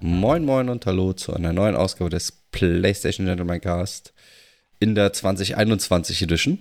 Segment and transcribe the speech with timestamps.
[0.00, 4.14] Moin Moin und Hallo zu einer neuen Ausgabe des PlayStation Gentleman Cast
[4.80, 6.58] in der 2021 Edition.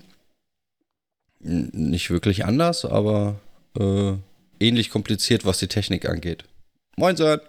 [1.39, 3.39] Nicht wirklich anders, aber
[3.79, 4.13] äh,
[4.59, 6.45] ähnlich kompliziert, was die Technik angeht.
[6.97, 7.41] Moin Sören!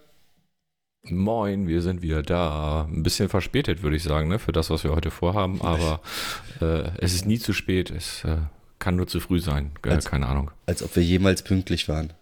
[1.10, 2.86] Moin, wir sind wieder da.
[2.90, 6.00] Ein bisschen verspätet, würde ich sagen, ne, für das, was wir heute vorhaben, aber
[6.62, 7.90] äh, es ist nie zu spät.
[7.90, 8.38] Es äh,
[8.78, 9.72] kann nur zu früh sein.
[9.84, 10.50] Äh, Als- keine Ahnung.
[10.66, 12.14] Als ob wir jemals pünktlich waren.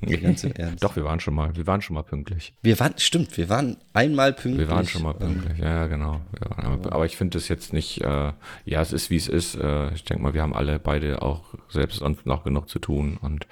[0.80, 2.52] Doch, wir waren schon mal, wir waren schon mal pünktlich.
[2.62, 4.68] Wir waren, stimmt, wir waren einmal pünktlich.
[4.68, 6.20] Wir waren schon mal pünktlich, ja, genau.
[6.56, 8.32] Einmal, aber ich finde es jetzt nicht, äh,
[8.64, 9.54] ja, es ist wie es ist.
[9.54, 13.46] Äh, ich denke mal, wir haben alle beide auch selbst noch genug zu tun und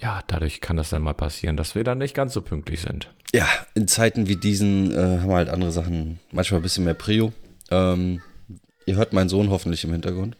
[0.00, 3.12] ja, dadurch kann das dann mal passieren, dass wir dann nicht ganz so pünktlich sind.
[3.34, 6.94] Ja, in Zeiten wie diesen äh, haben wir halt andere Sachen, manchmal ein bisschen mehr
[6.94, 7.32] Prio.
[7.70, 8.22] Ähm,
[8.86, 10.36] ihr hört meinen Sohn hoffentlich im Hintergrund.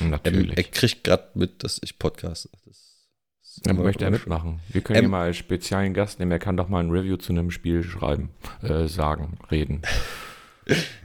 [0.00, 0.56] Er, Natürlich.
[0.56, 2.48] er kriegt gerade mit, dass ich podcaste.
[3.64, 4.60] Dann möchte er mitmachen.
[4.70, 6.32] Wir können Ähm, ihn mal speziellen Gast nehmen.
[6.32, 8.30] Er kann doch mal ein Review zu einem Spiel schreiben,
[8.62, 9.82] äh, sagen, reden.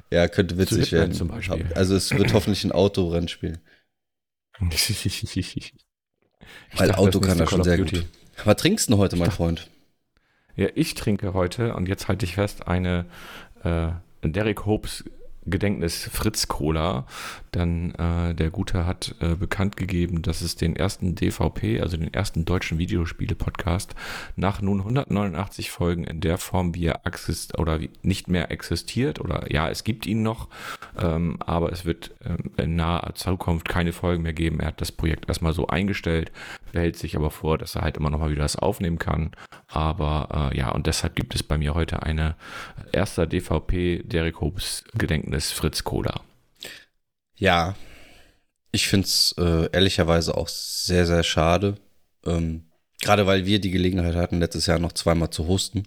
[0.09, 1.11] Ja, könnte witzig werden.
[1.11, 1.67] zum Beispiel.
[1.75, 3.59] Also es wird hoffentlich ein Autorennspiel.
[6.73, 7.97] ich Weil dachte, Auto kann er schon sehr of Duty.
[8.01, 8.07] gut.
[8.45, 9.69] Was trinkst du denn heute, mein Freund?
[10.55, 13.05] Ja, ich trinke heute, und jetzt halte ich fest, eine
[13.63, 13.89] äh,
[14.23, 15.03] Derek Hopes
[15.49, 17.05] Gedenknis Fritz Cola.
[17.51, 22.13] Dann äh, der Gute hat äh, bekannt gegeben, dass es den ersten DVP, also den
[22.13, 23.95] ersten deutschen Videospiele-Podcast,
[24.35, 29.19] nach nun 189 Folgen in der Form, wie er exist oder wie nicht mehr existiert,
[29.19, 30.49] oder ja, es gibt ihn noch,
[30.99, 34.59] ähm, aber es wird ähm, in naher Zukunft keine Folgen mehr geben.
[34.59, 36.31] Er hat das Projekt erstmal so eingestellt,
[36.71, 39.31] behält sich aber vor, dass er halt immer noch mal wieder das aufnehmen kann.
[39.67, 42.35] Aber äh, ja, und deshalb gibt es bei mir heute eine
[42.91, 46.21] erster DVP Derek Hopes Gedenknis Fritz Cola.
[47.35, 47.75] Ja,
[48.71, 51.77] ich finde es äh, ehrlicherweise auch sehr, sehr schade.
[52.25, 52.63] Ähm,
[53.01, 55.83] Gerade weil wir die Gelegenheit hatten, letztes Jahr noch zweimal zu hosten.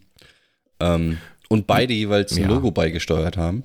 [0.79, 2.49] Ähm, und beide jeweils ein Ja.
[2.49, 3.65] Logo beigesteuert haben.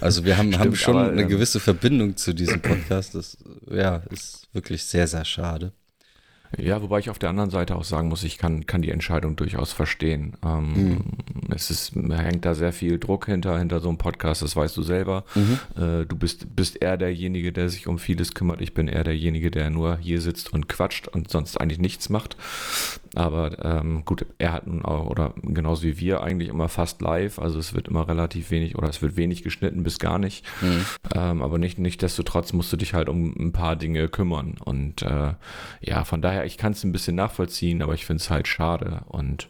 [0.00, 3.14] Also wir haben, haben Stimmt, schon aber, eine ähm, gewisse Verbindung zu diesem Podcast.
[3.14, 3.36] Das
[3.70, 5.72] ja, ist wirklich sehr, sehr schade.
[6.56, 9.34] Ja, wobei ich auf der anderen Seite auch sagen muss, ich kann, kann die Entscheidung
[9.34, 10.36] durchaus verstehen.
[10.44, 11.02] Ähm,
[11.50, 14.82] Es ist, hängt da sehr viel Druck hinter, hinter so einem Podcast, das weißt du
[14.82, 15.24] selber.
[15.76, 18.60] Äh, du bist, bist eher derjenige, der sich um vieles kümmert.
[18.60, 22.36] Ich bin eher derjenige, der nur hier sitzt und quatscht und sonst eigentlich nichts macht.
[23.14, 27.38] Aber ähm, gut, er hat nun auch, oder genauso wie wir, eigentlich immer fast live.
[27.38, 30.44] Also es wird immer relativ wenig oder es wird wenig geschnitten bis gar nicht.
[31.14, 34.56] Ähm, aber nicht, nichtsdestotrotz musst du dich halt um ein paar Dinge kümmern.
[34.64, 35.34] Und äh,
[35.80, 39.02] ja, von daher, ich kann es ein bisschen nachvollziehen, aber ich finde es halt schade
[39.08, 39.48] und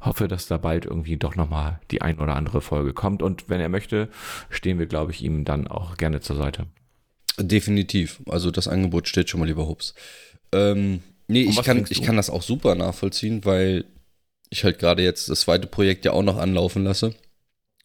[0.00, 3.22] hoffe, dass da bald irgendwie doch nochmal die ein oder andere Folge kommt.
[3.22, 4.08] Und wenn er möchte,
[4.50, 6.66] stehen wir, glaube ich, ihm dann auch gerne zur Seite.
[7.38, 8.20] Definitiv.
[8.28, 9.94] Also das Angebot steht schon mal, lieber Hups.
[10.52, 13.84] Ähm, nee, ich kann, ich kann das auch super nachvollziehen, weil
[14.50, 17.14] ich halt gerade jetzt das zweite Projekt ja auch noch anlaufen lasse.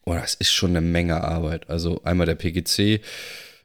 [0.06, 1.70] Oh, das ist schon eine Menge Arbeit.
[1.70, 3.02] Also einmal der PGC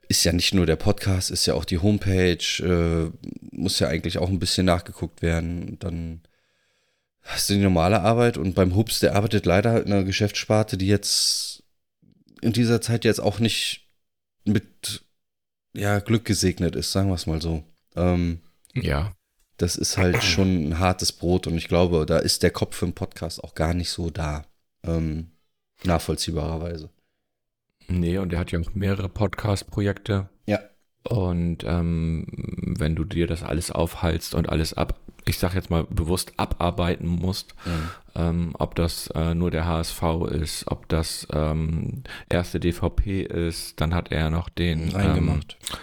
[0.09, 3.11] ist ja nicht nur der Podcast, ist ja auch die Homepage, äh,
[3.51, 5.79] muss ja eigentlich auch ein bisschen nachgeguckt werden.
[5.79, 6.21] Dann
[7.23, 10.89] hast du die normale Arbeit und beim Hups, der arbeitet leider in einer Geschäftssparte, die
[10.89, 11.63] jetzt
[12.41, 13.87] in dieser Zeit jetzt auch nicht
[14.45, 15.03] mit
[15.75, 17.63] ja, Glück gesegnet ist, sagen wir es mal so.
[17.97, 18.41] Ähm,
[18.75, 19.15] Ja.
[19.57, 22.87] Das ist halt schon ein hartes Brot und ich glaube, da ist der Kopf für
[22.87, 24.45] den Podcast auch gar nicht so da.
[24.85, 25.29] Ähm,
[25.85, 26.91] nachvollziehbarerweise.
[27.89, 30.29] Nee, und er hat ja auch mehrere Podcast-Projekte.
[30.47, 30.61] Ja.
[31.09, 32.27] Und ähm,
[32.79, 37.07] wenn du dir das alles aufhalst und alles ab, ich sag jetzt mal bewusst abarbeiten
[37.07, 37.55] musst,
[38.15, 43.95] ähm, ob das äh, nur der HSV ist, ob das ähm, erste DVP ist, dann
[43.95, 45.57] hat er noch den Reingemacht.
[45.61, 45.79] Ähm,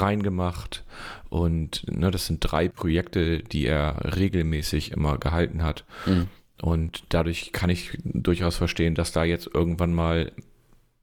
[0.00, 0.84] reingemacht.
[1.28, 5.84] Und ne, das sind drei Projekte, die er regelmäßig immer gehalten hat.
[6.06, 6.28] Mhm.
[6.60, 10.32] Und dadurch kann ich durchaus verstehen, dass da jetzt irgendwann mal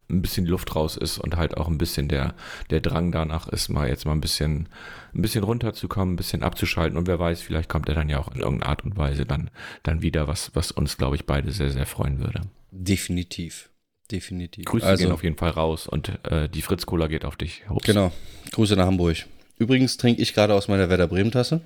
[0.10, 2.34] ein bisschen Luft raus ist und halt auch ein bisschen der,
[2.70, 4.68] der Drang danach ist, mal jetzt mal ein bisschen,
[5.14, 8.34] ein bisschen runterzukommen, ein bisschen abzuschalten und wer weiß, vielleicht kommt er dann ja auch
[8.34, 9.52] in irgendeiner Art und Weise dann,
[9.84, 12.42] dann wieder, was, was uns, glaube ich, beide sehr, sehr freuen würde.
[12.72, 13.70] Definitiv.
[14.12, 14.66] Definitiv.
[14.66, 17.64] Grüße also, gehen auf jeden Fall raus und äh, die Fritz Cola geht auf dich.
[17.70, 17.86] Hops.
[17.86, 18.12] Genau.
[18.52, 19.18] Grüße nach Hamburg.
[19.60, 21.62] Übrigens trinke ich gerade aus meiner Werder Bremen Tasse.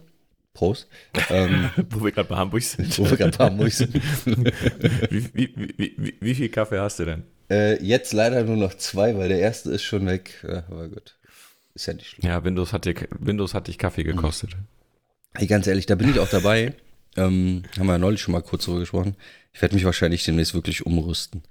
[0.54, 0.88] Prost.
[1.30, 2.98] Ähm, Wo wir gerade bei Hamburg sind.
[3.00, 3.96] wo wir gerade bei Hamburg sind.
[4.26, 7.24] wie, wie, wie, wie, wie viel Kaffee hast du denn?
[7.50, 10.44] Äh, jetzt leider nur noch zwei, weil der erste ist schon weg.
[10.44, 11.16] Ja, aber gut.
[11.74, 12.30] Ist ja nicht schlimm.
[12.30, 14.52] Ja, Windows hat, dir, Windows hat dich Kaffee gekostet.
[15.34, 16.74] Hey, ganz ehrlich, da bin ich auch dabei.
[17.16, 19.16] ähm, haben wir ja neulich schon mal kurz drüber gesprochen.
[19.54, 21.44] Ich werde mich wahrscheinlich demnächst wirklich umrüsten.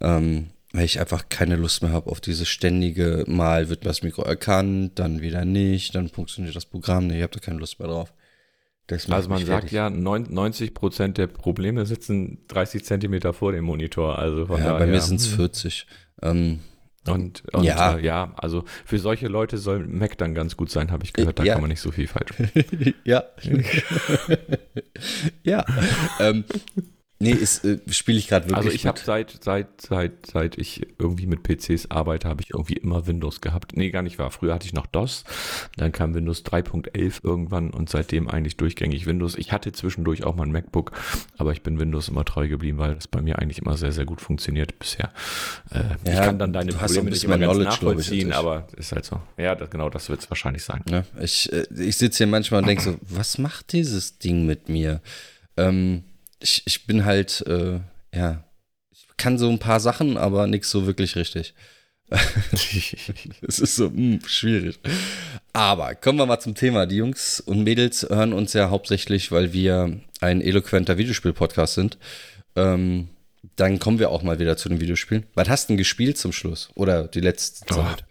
[0.00, 4.22] Ähm, weil ich einfach keine Lust mehr habe auf dieses ständige Mal wird das Mikro
[4.22, 7.88] erkannt, dann wieder nicht, dann funktioniert das Programm nicht, ich habe da keine Lust mehr
[7.88, 8.12] drauf.
[8.90, 14.18] also man sagt ja, 90 Prozent der Probleme sitzen 30 Zentimeter vor dem Monitor.
[14.18, 15.86] Also von ja, daher, bei mir sind es 40.
[16.20, 16.60] Ähm,
[17.06, 17.96] und, und ja.
[17.96, 21.38] Äh, ja, also für solche Leute soll Mac dann ganz gut sein, habe ich gehört.
[21.38, 21.54] Da ja.
[21.54, 22.94] kann man nicht so viel falsch machen.
[23.04, 23.24] ja.
[25.42, 25.64] ja.
[26.20, 26.44] ähm,
[27.20, 28.56] Nee, äh, spiele ich gerade wirklich.
[28.56, 32.74] Also ich habe seit, seit, seit, seit ich irgendwie mit PCs arbeite, habe ich irgendwie
[32.74, 33.76] immer Windows gehabt.
[33.76, 34.30] Nee, gar nicht wahr.
[34.30, 35.24] Früher hatte ich noch DOS,
[35.76, 39.34] dann kam Windows 3.11 irgendwann und seitdem eigentlich durchgängig Windows.
[39.34, 40.92] Ich hatte zwischendurch auch mal ein MacBook,
[41.36, 44.04] aber ich bin Windows immer treu geblieben, weil das bei mir eigentlich immer sehr, sehr
[44.04, 45.10] gut funktioniert bisher.
[45.72, 49.20] Äh, ja, ich kann dann deine Probleme nicht immer ganz nachvollziehen, aber ist halt so.
[49.36, 50.84] Ja, das, genau, das wird es wahrscheinlich sein.
[50.88, 54.68] Ja, ich äh, ich sitze hier manchmal und denke so, was macht dieses Ding mit
[54.68, 55.00] mir?
[55.56, 56.04] Ähm,
[56.40, 57.80] ich, ich bin halt, äh,
[58.14, 58.44] ja,
[58.90, 61.54] ich kann so ein paar Sachen, aber nichts so wirklich richtig.
[63.46, 64.78] Es ist so mh, hm, schwierig.
[65.52, 66.86] Aber kommen wir mal zum Thema.
[66.86, 71.98] Die Jungs und Mädels hören uns ja hauptsächlich, weil wir ein eloquenter Videospiel-Podcast sind.
[72.56, 73.08] Ähm,
[73.56, 75.26] dann kommen wir auch mal wieder zu den Videospielen.
[75.34, 76.70] Was hast du denn gespielt zum Schluss?
[76.74, 77.76] Oder die letzte oh.
[77.76, 78.04] Zeit?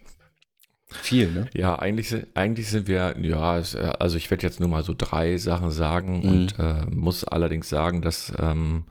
[1.01, 1.47] Viel, ne?
[1.53, 3.61] Ja, eigentlich, eigentlich sind wir, ja,
[3.99, 6.29] also ich werde jetzt nur mal so drei Sachen sagen mhm.
[6.29, 8.85] und äh, muss allerdings sagen, dass, ähm,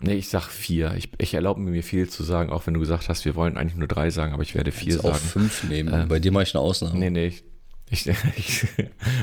[0.00, 0.94] nee, ich sag vier.
[0.96, 3.76] Ich, ich erlaube mir viel zu sagen, auch wenn du gesagt hast, wir wollen eigentlich
[3.76, 5.08] nur drei sagen, aber ich werde vier sagen.
[5.08, 5.92] auch fünf nehmen.
[5.92, 6.98] Ähm, Bei dir mache ich eine Ausnahme.
[6.98, 7.44] Nee, nee, ich,
[7.90, 8.06] ich,
[8.36, 8.66] ich,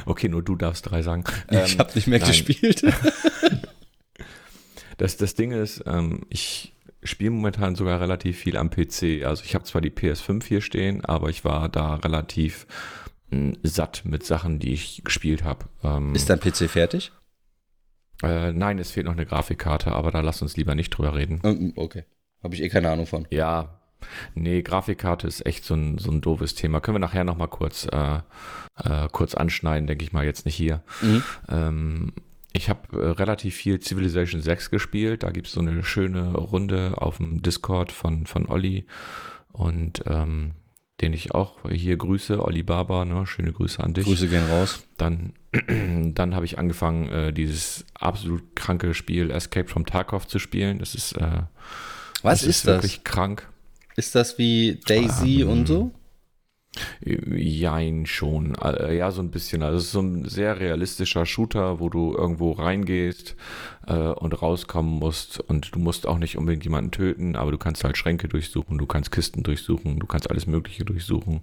[0.05, 1.23] okay, nur du darfst drei sagen.
[1.49, 2.27] Ähm, ich habe nicht mehr nein.
[2.27, 2.83] gespielt.
[4.97, 6.74] das, das Ding ist, ähm, ich
[7.05, 9.25] spiele momentan sogar relativ viel am PC.
[9.25, 12.67] Also ich habe zwar die PS5 hier stehen, aber ich war da relativ
[13.29, 15.65] mh, hm, satt mit Sachen, die ich gespielt habe.
[15.83, 17.11] Ähm, Ist dein PC fertig?
[18.23, 21.41] Äh, nein, es fehlt noch eine Grafikkarte, aber da lass uns lieber nicht drüber reden.
[21.43, 22.03] Ähm, okay.
[22.43, 23.27] Habe ich eh keine Ahnung von.
[23.29, 23.81] Ja.
[24.35, 26.79] Nee, Grafikkarte ist echt so ein, so ein doofes Thema.
[26.79, 28.19] Können wir nachher nochmal kurz, äh,
[28.83, 30.83] äh, kurz anschneiden, denke ich mal, jetzt nicht hier.
[31.01, 31.23] Mhm.
[31.49, 32.13] Ähm,
[32.55, 35.23] ich habe äh, relativ viel Civilization 6 gespielt.
[35.23, 38.85] Da gibt es so eine schöne Runde auf dem Discord von, von Olli
[39.51, 40.53] und ähm,
[41.01, 43.27] den ich auch hier grüße, Olli Baba, ne?
[43.27, 44.05] schöne Grüße an dich.
[44.05, 44.85] Grüße gehen raus.
[44.97, 45.33] Dann,
[46.13, 50.79] dann habe ich angefangen, äh, dieses absolut kranke Spiel Escape from Tarkov zu spielen.
[50.79, 51.41] Das ist, äh,
[52.21, 52.75] Was das ist, ist das?
[52.77, 53.49] wirklich krank.
[53.97, 55.91] Ist das wie Daisy ähm, und so?
[57.01, 58.55] Jein schon.
[58.55, 59.63] Äh, ja, so ein bisschen.
[59.63, 63.35] Also es ist so ein sehr realistischer Shooter, wo du irgendwo reingehst
[63.87, 65.39] äh, und rauskommen musst.
[65.39, 68.85] Und du musst auch nicht unbedingt jemanden töten, aber du kannst halt Schränke durchsuchen, du
[68.85, 71.41] kannst Kisten durchsuchen, du kannst alles Mögliche durchsuchen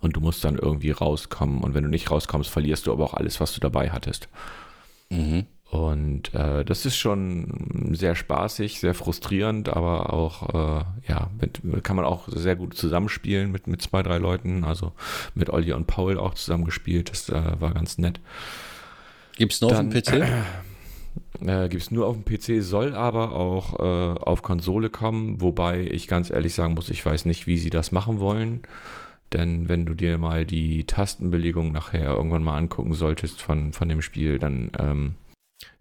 [0.00, 1.62] und du musst dann irgendwie rauskommen.
[1.62, 4.28] Und wenn du nicht rauskommst, verlierst du aber auch alles, was du dabei hattest.
[5.10, 5.46] Mhm.
[5.72, 11.96] Und äh, das ist schon sehr spaßig, sehr frustrierend, aber auch, äh, ja, mit, kann
[11.96, 14.64] man auch sehr gut zusammenspielen mit, mit zwei, drei Leuten.
[14.64, 14.92] Also
[15.34, 17.10] mit Olli und Paul auch zusammengespielt.
[17.10, 18.20] Das äh, war ganz nett.
[19.36, 20.28] Gibt es nur Dann, auf dem PC?
[21.40, 25.80] Äh, Gibt es nur auf dem PC, soll aber auch äh, auf Konsole kommen, wobei
[25.80, 28.60] ich ganz ehrlich sagen muss, ich weiß nicht, wie sie das machen wollen.
[29.32, 34.00] Denn wenn du dir mal die Tastenbelegung nachher irgendwann mal angucken solltest von, von dem
[34.02, 35.14] Spiel, dann ähm,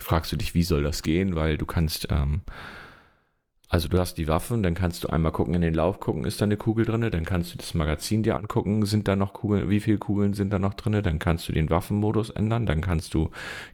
[0.01, 2.42] fragst du dich, wie soll das gehen, weil du kannst ähm,
[3.71, 6.41] also du hast die Waffen, dann kannst du einmal gucken, in den Lauf gucken, ist
[6.41, 9.69] da eine Kugel drin, dann kannst du das Magazin dir angucken, sind da noch Kugeln,
[9.69, 13.13] wie viele Kugeln sind da noch drin, dann kannst du den Waffenmodus ändern, dann kannst
[13.13, 13.29] du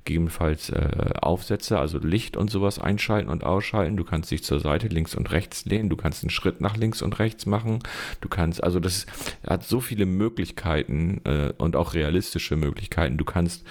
[0.05, 4.87] gegebenenfalls äh, Aufsätze, also Licht und sowas einschalten und ausschalten, du kannst dich zur Seite
[4.87, 7.79] links und rechts lehnen, du kannst einen Schritt nach links und rechts machen,
[8.21, 9.07] du kannst, also das
[9.47, 13.65] hat so viele Möglichkeiten äh, und auch realistische Möglichkeiten, du kannst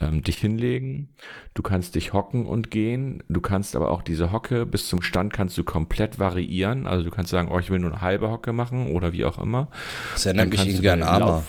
[0.00, 1.08] ähm, dich hinlegen,
[1.54, 5.32] du kannst dich hocken und gehen, du kannst aber auch diese Hocke bis zum Stand
[5.32, 6.86] kannst du komplett variieren.
[6.86, 9.38] Also du kannst sagen, oh, ich will nur eine halbe Hocke machen oder wie auch
[9.38, 9.68] immer.
[10.12, 11.42] Das erinnert mich irgendwie an Arma.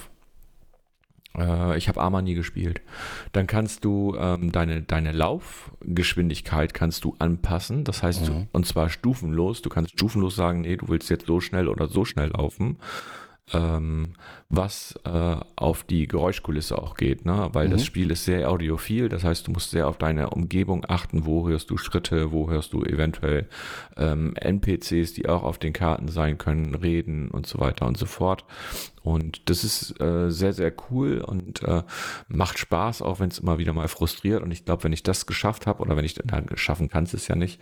[1.37, 2.79] Äh, ich habe Arma nie gespielt.
[3.33, 7.83] Dann kannst du ähm, deine, deine Laufgeschwindigkeit kannst du anpassen.
[7.83, 8.47] Das heißt, mhm.
[8.53, 9.61] und zwar stufenlos.
[9.61, 12.77] Du kannst stufenlos sagen, nee, du willst jetzt so schnell oder so schnell laufen
[13.51, 14.13] ähm,
[14.55, 17.49] was äh, auf die Geräuschkulisse auch geht, ne?
[17.53, 17.71] weil mhm.
[17.71, 21.47] das Spiel ist sehr audiophil, das heißt, du musst sehr auf deine Umgebung achten, wo
[21.47, 23.47] hörst du Schritte, wo hörst du eventuell
[23.97, 28.05] ähm, NPCs, die auch auf den Karten sein können, reden und so weiter und so
[28.05, 28.45] fort.
[29.03, 31.83] Und das ist äh, sehr, sehr cool und äh,
[32.29, 34.41] macht Spaß, auch wenn es immer wieder mal frustriert.
[34.41, 37.27] Und ich glaube, wenn ich das geschafft habe, oder wenn ich, na, schaffen kann es
[37.27, 37.59] ja nicht,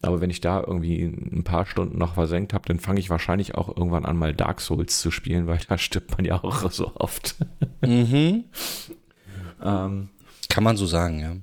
[0.00, 3.56] aber wenn ich da irgendwie ein paar Stunden noch versenkt habe, dann fange ich wahrscheinlich
[3.56, 6.92] auch irgendwann an, mal Dark Souls zu spielen, weil da stirbt man ja auch so
[6.94, 7.36] oft.
[7.80, 8.44] Mhm.
[9.62, 10.08] ähm,
[10.48, 11.36] kann man so sagen, ja.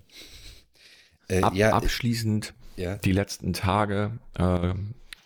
[1.28, 2.96] Äh, Ab, ja, abschließend ja.
[2.98, 4.74] die letzten Tage, äh,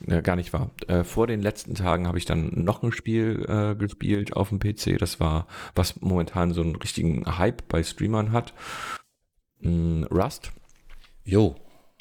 [0.05, 0.71] äh, gar nicht wahr.
[0.87, 4.59] Äh, vor den letzten Tagen habe ich dann noch ein Spiel äh, gespielt auf dem
[4.59, 4.97] PC.
[4.99, 8.53] Das war, was momentan so einen richtigen Hype bei Streamern hat.
[9.59, 10.51] Mm, Rust.
[11.23, 11.55] Jo.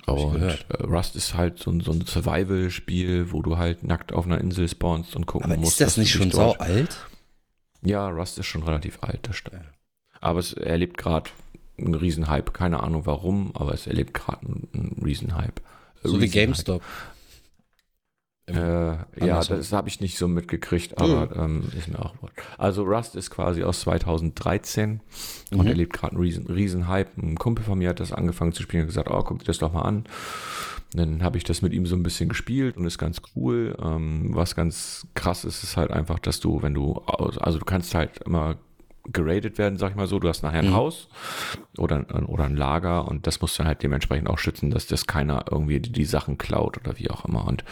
[0.07, 4.27] Und äh, Rust ist halt so ein, so ein Survival-Spiel, wo du halt nackt auf
[4.27, 5.73] einer Insel spawnst und gucken Aber musst.
[5.73, 6.97] Ist das nicht schon sau alt?
[7.87, 9.63] Ja, Rust ist schon relativ alt, das stimmt.
[10.21, 11.31] Aber es erlebt gerade
[11.79, 12.53] einen Riesenhype.
[12.53, 15.63] Keine Ahnung warum, aber es erlebt gerade einen, einen Riesenhype.
[16.03, 16.83] So wie GameStop.
[18.49, 18.55] Äh,
[19.27, 21.63] ja, das habe ich nicht so mitgekriegt, aber mhm.
[21.65, 22.31] ähm, ist mir auch wohl.
[22.59, 25.01] Also Rust ist quasi aus 2013
[25.51, 25.59] mhm.
[25.59, 27.17] und erlebt gerade einen riesen, riesen Hype.
[27.19, 29.59] Ein Kumpel von mir hat das angefangen zu spielen und gesagt, oh, guck dir das
[29.59, 30.05] doch mal an.
[30.93, 33.77] Dann habe ich das mit ihm so ein bisschen gespielt und ist ganz cool.
[33.83, 37.95] Ähm, was ganz krass ist, ist halt einfach, dass du, wenn du, also du kannst
[37.95, 38.57] halt immer
[39.13, 40.19] geradet werden, sag ich mal so.
[40.19, 40.75] Du hast nachher ein mhm.
[40.75, 41.09] Haus
[41.77, 45.07] oder, oder ein Lager und das musst du dann halt dementsprechend auch schützen, dass das
[45.07, 47.47] keiner irgendwie die, die Sachen klaut oder wie auch immer.
[47.47, 47.65] Und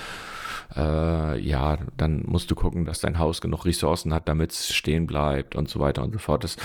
[0.77, 5.07] äh, ja, dann musst du gucken, dass dein Haus genug Ressourcen hat, damit es stehen
[5.07, 6.45] bleibt und so weiter und so fort.
[6.45, 6.57] Das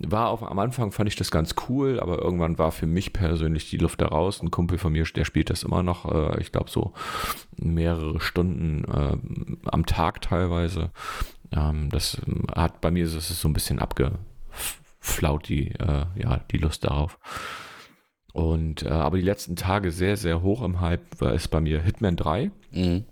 [0.00, 3.70] war auch am Anfang fand ich das ganz cool, aber irgendwann war für mich persönlich
[3.70, 4.42] die Luft da raus.
[4.42, 6.92] Ein Kumpel von mir, der spielt das immer noch, äh, ich glaube so
[7.56, 10.90] mehrere Stunden äh, am Tag teilweise.
[11.52, 12.20] Ähm, das
[12.54, 17.18] hat bei mir ist so ein bisschen abgeflaut, die, äh, ja, die Lust darauf.
[18.36, 21.80] Und äh, aber die letzten Tage sehr, sehr hoch im Hype war es bei mir
[21.80, 22.50] Hitman 3.
[22.70, 23.06] Mhm.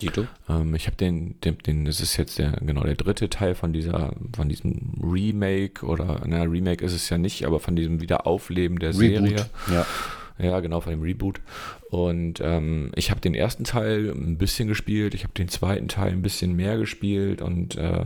[0.00, 0.26] Dito?
[0.48, 3.72] Ähm, ich habe den, den, den, das ist jetzt der, genau der dritte Teil von
[3.72, 8.78] dieser, von diesem Remake oder, na, Remake ist es ja nicht, aber von diesem Wiederaufleben
[8.78, 9.46] der Reboot, Serie.
[9.72, 9.86] Ja.
[10.38, 11.40] Ja, genau, von dem Reboot.
[11.88, 16.12] Und ähm, ich habe den ersten Teil ein bisschen gespielt, ich habe den zweiten Teil
[16.12, 18.04] ein bisschen mehr gespielt und äh,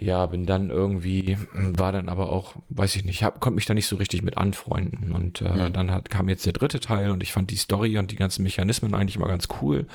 [0.00, 3.74] ja, bin dann irgendwie, war dann aber auch, weiß ich nicht, hab, konnte mich da
[3.74, 5.12] nicht so richtig mit anfreunden.
[5.12, 5.72] Und äh, mhm.
[5.74, 8.42] dann hat, kam jetzt der dritte Teil und ich fand die Story und die ganzen
[8.42, 9.86] Mechanismen eigentlich mal ganz cool.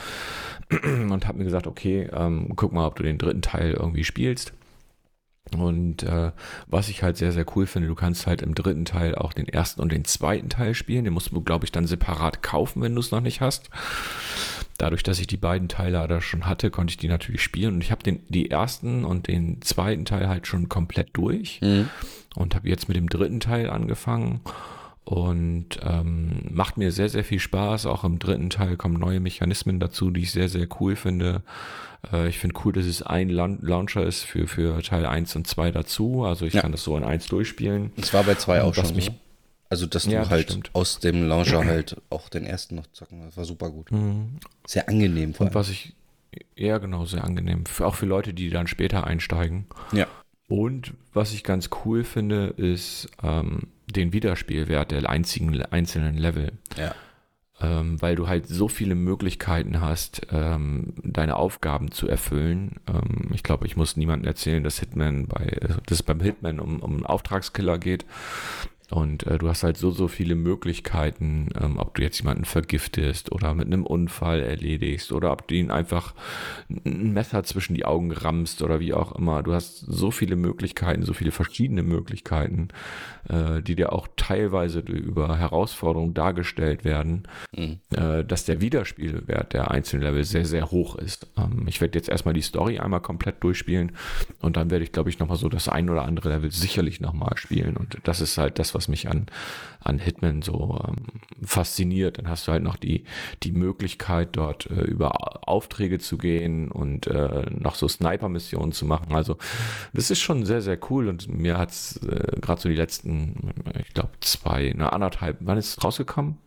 [0.84, 4.54] und habe mir gesagt, okay, ähm, guck mal, ob du den dritten Teil irgendwie spielst.
[5.58, 6.32] Und äh,
[6.68, 9.48] was ich halt sehr, sehr cool finde, du kannst halt im dritten Teil auch den
[9.48, 11.04] ersten und den zweiten Teil spielen.
[11.04, 13.70] Den musst du, glaube ich, dann separat kaufen, wenn du es noch nicht hast
[14.78, 17.76] dadurch, dass ich die beiden Teile da schon hatte, konnte ich die natürlich spielen.
[17.76, 21.90] Und ich habe den die ersten und den zweiten Teil halt schon komplett durch mhm.
[22.36, 24.42] und habe jetzt mit dem dritten Teil angefangen.
[25.06, 27.86] Und ähm, macht mir sehr, sehr viel Spaß.
[27.86, 31.44] Auch im dritten Teil kommen neue Mechanismen dazu, die ich sehr, sehr cool finde.
[32.12, 35.72] Äh, ich finde cool, dass es ein Launcher ist für, für Teil 1 und 2
[35.72, 36.24] dazu.
[36.24, 36.62] Also ich ja.
[36.62, 37.92] kann das so in 1 durchspielen.
[37.98, 38.96] Das war bei 2 auch schon.
[38.96, 39.12] Mich, so.
[39.70, 40.70] Also, dass ja, du halt stimmt.
[40.74, 43.22] aus dem Launcher halt auch den ersten noch zocken.
[43.26, 43.92] Das war super gut.
[43.92, 44.40] Mhm.
[44.66, 45.34] Sehr angenehm.
[45.34, 45.94] Vor Und was ich,
[46.56, 47.66] ja genau, sehr angenehm.
[47.66, 49.66] Für, auch für Leute, die dann später einsteigen.
[49.92, 50.08] Ja.
[50.48, 56.52] Und was ich ganz cool finde, ist ähm, den Wiederspielwert der einzigen, einzelnen Level.
[56.78, 56.94] Ja.
[57.62, 62.82] Ähm, weil du halt so viele Möglichkeiten hast, ähm, deine Aufgaben zu erfüllen.
[62.86, 66.82] Ähm, ich glaube, ich muss niemandem erzählen, dass Hitman bei, dass es beim Hitman um,
[66.82, 68.06] um einen Auftragskiller geht.
[68.92, 73.32] Und äh, du hast halt so, so viele Möglichkeiten, ähm, ob du jetzt jemanden vergiftest
[73.32, 76.14] oder mit einem Unfall erledigst oder ob du ihn einfach
[76.70, 79.42] ein Messer zwischen die Augen rammst oder wie auch immer.
[79.42, 82.68] Du hast so viele Möglichkeiten, so viele verschiedene Möglichkeiten,
[83.28, 87.80] äh, die dir auch teilweise über Herausforderungen dargestellt werden, mhm.
[87.96, 91.28] äh, dass der Wiederspielwert der einzelnen Level sehr, sehr hoch ist.
[91.38, 93.94] Ähm, ich werde jetzt erstmal die Story einmal komplett durchspielen
[94.42, 97.36] und dann werde ich, glaube ich, nochmal so das ein oder andere Level sicherlich nochmal
[97.38, 97.78] spielen.
[97.78, 99.26] Und das ist halt das, was mich an,
[99.80, 102.18] an Hitman so ähm, fasziniert.
[102.18, 103.06] Dann hast du halt noch die,
[103.44, 109.16] die Möglichkeit, dort äh, über Aufträge zu gehen und äh, noch so Sniper-Missionen zu machen.
[109.16, 109.38] Also
[109.94, 113.54] das ist schon sehr, sehr cool und mir hat es äh, gerade so die letzten,
[113.80, 116.38] ich glaube, zwei, eine anderthalb, wann ist es rausgekommen?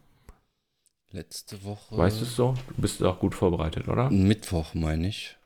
[1.10, 1.96] Letzte Woche.
[1.96, 2.54] Weißt du es so?
[2.76, 4.10] Du bist auch gut vorbereitet, oder?
[4.10, 5.36] Mittwoch, meine ich.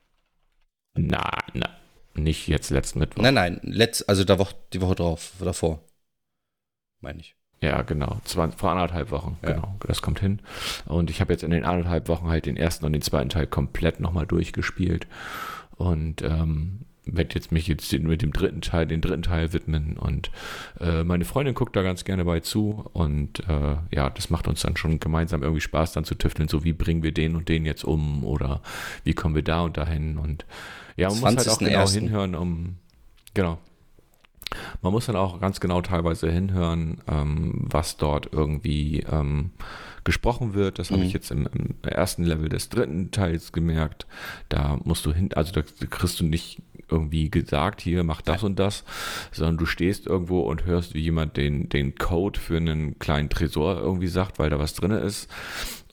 [0.93, 1.69] Na, na,
[2.15, 3.23] nicht jetzt letzten Mittwoch.
[3.23, 5.79] Nein, nein, letzt, also der Woche, die Woche drauf, davor
[7.03, 7.35] meine ich.
[7.61, 8.19] Ja, genau.
[8.25, 9.37] Zwei, vor anderthalb Wochen.
[9.41, 9.53] Ja.
[9.53, 10.39] Genau, das kommt hin.
[10.85, 13.47] Und ich habe jetzt in den anderthalb Wochen halt den ersten und den zweiten Teil
[13.47, 15.07] komplett nochmal durchgespielt.
[15.77, 19.97] Und ähm, werde jetzt mich jetzt mit dem dritten Teil, den dritten Teil widmen.
[19.97, 20.29] Und
[20.81, 22.89] äh, meine Freundin guckt da ganz gerne bei zu.
[22.91, 26.65] Und äh, ja, das macht uns dann schon gemeinsam irgendwie Spaß, dann zu tüfteln, so
[26.65, 28.61] wie bringen wir den und den jetzt um oder
[29.05, 30.17] wie kommen wir da und dahin.
[30.17, 30.45] Und
[30.97, 32.75] ja, man muss halt auch genau hinhören, um
[33.33, 33.57] genau,
[34.81, 39.51] man muss dann auch ganz genau teilweise hinhören, ähm, was dort irgendwie ähm,
[40.03, 40.79] gesprochen wird.
[40.79, 40.95] Das mhm.
[40.95, 44.05] habe ich jetzt im, im, ersten Level des dritten Teils gemerkt.
[44.49, 48.59] Da musst du hin, also da kriegst du nicht irgendwie gesagt, hier mach das und
[48.59, 48.83] das,
[49.31, 53.79] sondern du stehst irgendwo und hörst, wie jemand den, den Code für einen kleinen Tresor
[53.79, 55.29] irgendwie sagt, weil da was drin ist.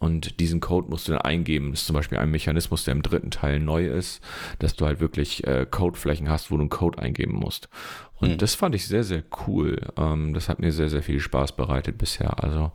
[0.01, 1.73] Und diesen Code musst du dann eingeben.
[1.73, 4.23] Das ist zum Beispiel ein Mechanismus, der im dritten Teil neu ist,
[4.59, 7.69] dass du halt wirklich äh, Codeflächen hast, wo du einen Code eingeben musst.
[8.17, 8.39] Und mhm.
[8.39, 9.79] das fand ich sehr, sehr cool.
[9.99, 12.43] Ähm, das hat mir sehr, sehr viel Spaß bereitet bisher.
[12.43, 12.73] Also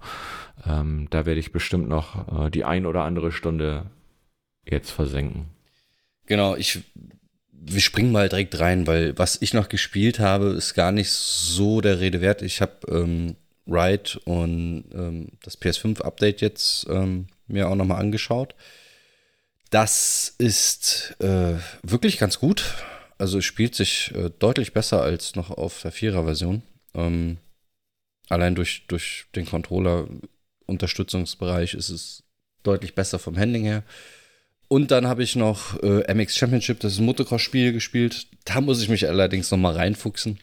[0.67, 3.87] ähm, da werde ich bestimmt noch äh, die ein oder andere Stunde
[4.63, 5.47] jetzt versenken.
[6.27, 6.83] Genau, ich
[7.67, 11.81] wir springen mal direkt rein, weil was ich noch gespielt habe, ist gar nicht so
[11.81, 12.43] der Rede wert.
[12.43, 13.35] Ich habe ähm,
[13.67, 18.55] Ride und ähm, das PS5-Update jetzt ähm, mir auch nochmal angeschaut.
[19.69, 22.75] Das ist äh, wirklich ganz gut.
[23.17, 26.61] Also es spielt sich äh, deutlich besser als noch auf der 4er-Version.
[26.93, 27.37] Ähm,
[28.29, 32.23] allein durch, durch den Controller-Unterstützungsbereich ist es
[32.63, 33.83] deutlich besser vom Handling her.
[34.67, 38.27] Und dann habe ich noch äh, MX Championship, das ist ein Motocross-Spiel gespielt.
[38.45, 40.39] Da muss ich mich allerdings noch mal reinfuchsen.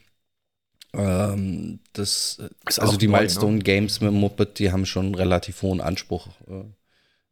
[0.95, 3.63] Ähm, das, ist also die neu, Milestone ne?
[3.63, 6.65] Games mit Moped, die haben schon einen relativ hohen Anspruch äh,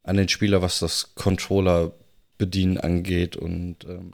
[0.02, 1.93] an den Spieler, was das Controller
[2.38, 3.37] bedienen angeht.
[3.37, 4.12] Und ähm,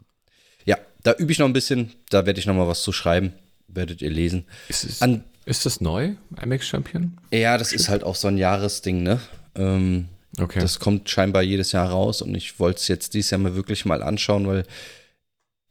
[0.64, 1.92] ja, da übe ich noch ein bisschen.
[2.10, 3.32] Da werde ich noch mal was zu schreiben.
[3.68, 4.46] Werdet ihr lesen.
[4.68, 7.18] Ist, es, an, ist das neu, MX Champion?
[7.32, 9.20] Ja, das ist halt auch so ein Jahresding, ne?
[9.54, 10.60] Ähm, Okay.
[10.60, 13.84] Das kommt scheinbar jedes Jahr raus und ich wollte es jetzt dieses Jahr mal wirklich
[13.84, 14.64] mal anschauen, weil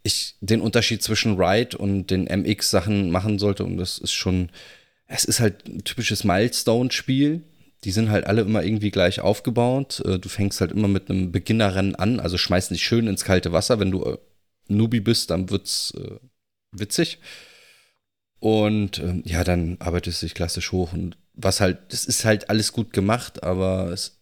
[0.05, 4.49] ich den Unterschied zwischen Ride und den MX-Sachen machen sollte und das ist schon,
[5.07, 7.41] es ist halt ein typisches Milestone-Spiel.
[7.83, 10.01] Die sind halt alle immer irgendwie gleich aufgebaut.
[10.05, 13.51] Äh, du fängst halt immer mit einem Beginnerrennen an, also schmeißt dich schön ins kalte
[13.51, 13.79] Wasser.
[13.79, 14.17] Wenn du äh,
[14.67, 16.19] Newbie bist, dann wird's äh,
[16.71, 17.19] witzig.
[18.39, 22.49] Und äh, ja, dann arbeitest du dich klassisch hoch und was halt, das ist halt
[22.49, 24.21] alles gut gemacht, aber es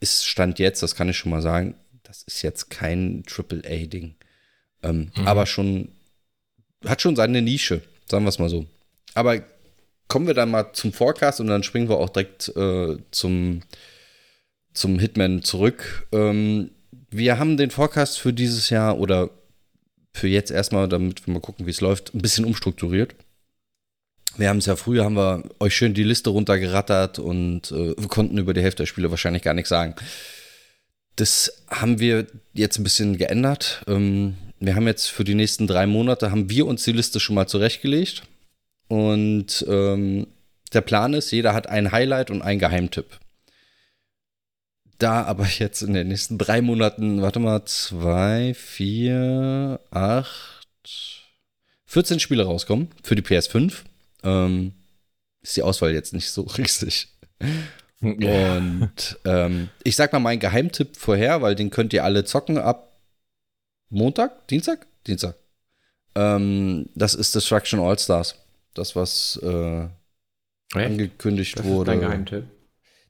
[0.00, 1.74] ist Stand jetzt, das kann ich schon mal sagen,
[2.14, 4.14] das ist jetzt kein Triple-A-Ding.
[4.84, 5.26] Ähm, mhm.
[5.26, 5.88] Aber schon,
[6.86, 8.66] hat schon seine Nische, sagen wir es mal so.
[9.14, 9.42] Aber
[10.06, 13.62] kommen wir dann mal zum Forecast und dann springen wir auch direkt äh, zum,
[14.74, 16.06] zum Hitman zurück.
[16.12, 16.70] Ähm,
[17.10, 19.30] wir haben den Forecast für dieses Jahr oder
[20.12, 23.16] für jetzt erstmal, damit wir mal gucken, wie es läuft, ein bisschen umstrukturiert.
[24.36, 28.08] Wir haben es ja früher, haben wir euch schön die Liste runtergerattert und äh, wir
[28.08, 29.96] konnten über die Hälfte der Spiele wahrscheinlich gar nichts sagen.
[31.16, 33.84] Das haben wir jetzt ein bisschen geändert.
[33.86, 37.34] Ähm, wir haben jetzt für die nächsten drei Monate, haben wir uns die Liste schon
[37.34, 38.22] mal zurechtgelegt.
[38.88, 40.26] Und ähm,
[40.72, 43.18] der Plan ist, jeder hat ein Highlight und einen Geheimtipp.
[44.98, 50.66] Da aber jetzt in den nächsten drei Monaten, warte mal, zwei, vier, acht,
[51.86, 53.72] 14 Spiele rauskommen für die PS5
[54.24, 54.72] ähm,
[55.42, 57.08] ist die Auswahl jetzt nicht so riesig.
[58.04, 62.92] Und ähm, ich sag mal meinen Geheimtipp vorher, weil den könnt ihr alle zocken ab
[63.88, 64.86] Montag, Dienstag?
[65.06, 65.36] Dienstag.
[66.14, 68.36] Ähm, das ist Destruction All Stars.
[68.74, 69.88] Das, was äh,
[70.72, 71.92] angekündigt das wurde.
[71.92, 72.44] Ist dein Geheimtipp.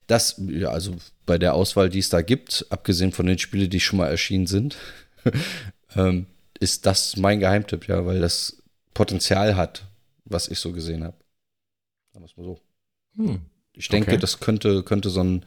[0.06, 3.80] Das, ja, also bei der Auswahl, die es da gibt, abgesehen von den Spielen, die
[3.80, 4.76] schon mal erschienen sind,
[5.96, 6.26] ähm,
[6.60, 9.84] ist das mein Geheimtipp, ja, weil das Potenzial hat,
[10.24, 11.16] was ich so gesehen habe.
[12.12, 12.60] Sagen wir es mal so.
[13.16, 13.40] Hm.
[13.74, 14.20] Ich denke, okay.
[14.20, 15.44] das könnte, könnte so ein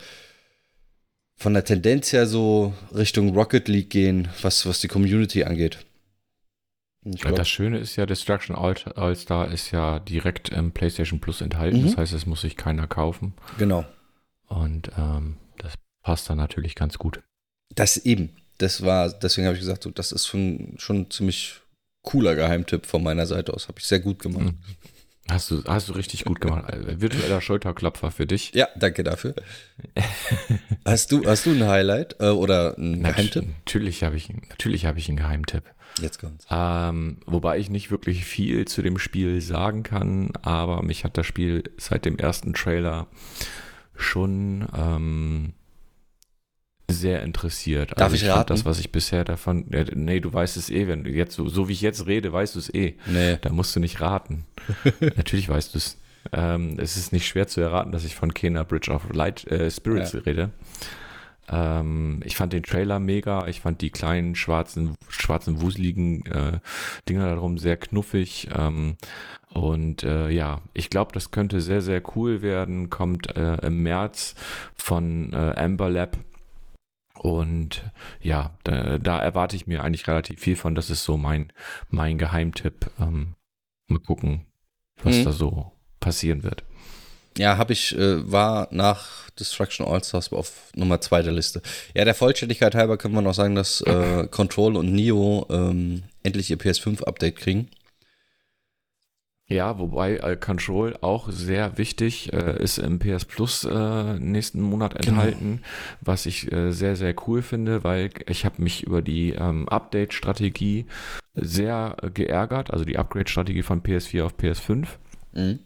[1.38, 5.86] von der Tendenz her so Richtung Rocket League gehen, was, was die Community angeht.
[7.04, 11.82] Glaub, das Schöne ist ja, Destruction All-Star ist ja direkt im PlayStation Plus enthalten.
[11.82, 11.86] Mhm.
[11.86, 13.34] Das heißt, es muss sich keiner kaufen.
[13.58, 13.86] Genau.
[14.48, 17.22] Und ähm, das passt dann natürlich ganz gut.
[17.76, 18.36] Das eben.
[18.58, 21.62] Das war, deswegen habe ich gesagt, so, das ist schon, schon ziemlich
[22.02, 23.68] cooler Geheimtipp von meiner Seite aus.
[23.68, 24.46] Habe ich sehr gut gemacht.
[24.46, 24.60] Mhm.
[25.30, 26.66] Hast du, hast du richtig gut gemacht.
[26.78, 28.52] Äh, virtueller Schulterklopfer für dich.
[28.54, 29.36] Ja, danke dafür.
[30.86, 33.46] hast du, hast du ein Highlight äh, oder einen Nat Geheimtipp?
[33.66, 35.64] Natürlich habe ich, natürlich habe ich einen Geheimtipp.
[36.02, 36.46] Jetzt kommt's.
[36.50, 41.26] Ähm, wobei ich nicht wirklich viel zu dem Spiel sagen kann, aber mich hat das
[41.26, 43.08] Spiel seit dem ersten Trailer
[43.96, 45.54] schon ähm,
[46.90, 47.92] sehr interessiert.
[47.92, 48.48] Darf also ich, ich raten?
[48.48, 49.66] Das, was ich bisher davon.
[49.72, 52.32] Ja, nee, du weißt es eh, wenn du jetzt so, so wie ich jetzt rede,
[52.32, 52.96] weißt du es eh.
[53.06, 53.38] Nee.
[53.42, 54.46] Da musst du nicht raten.
[55.16, 56.00] Natürlich weißt du es.
[56.34, 59.70] Ähm, es ist nicht schwer zu erraten, dass ich von Kena Bridge of Light äh,
[59.72, 60.20] Spirits ja.
[60.22, 60.50] rede.
[61.50, 63.48] Ähm, ich fand den Trailer mega.
[63.48, 66.60] Ich fand die kleinen schwarzen, schwarzen wuseligen äh,
[67.08, 68.50] Dinger darum sehr knuffig.
[68.58, 68.98] Ähm,
[69.54, 72.90] und äh, ja, ich glaube, das könnte sehr, sehr cool werden.
[72.90, 74.36] Kommt äh, im März
[74.76, 76.18] von äh, Amber Lab
[77.20, 77.84] und
[78.22, 80.76] ja, da, da, erwarte ich mir eigentlich relativ viel von.
[80.76, 81.52] Das ist so mein,
[81.90, 82.92] mein Geheimtipp.
[83.00, 83.36] Ähm,
[83.88, 84.46] mal gucken,
[85.04, 85.24] was mhm.
[85.26, 86.64] da so passieren wird.
[87.38, 91.62] Ja, habe ich, äh, war nach Destruction All-Stars auf Nummer 2 der Liste.
[91.94, 96.50] Ja, der Vollständigkeit halber können wir noch sagen, dass äh, Control und Neo ähm, endlich
[96.50, 97.70] ihr PS5-Update kriegen.
[99.50, 104.94] Ja, wobei äh, Control auch sehr wichtig äh, ist im PS Plus äh, nächsten Monat
[105.00, 105.22] genau.
[105.22, 105.68] enthalten, genau.
[106.02, 110.86] was ich äh, sehr, sehr cool finde, weil ich habe mich über die ähm, Update-Strategie
[111.34, 114.88] sehr geärgert, also die Upgrade-Strategie von PS4 auf PS5.
[115.34, 115.60] Mhm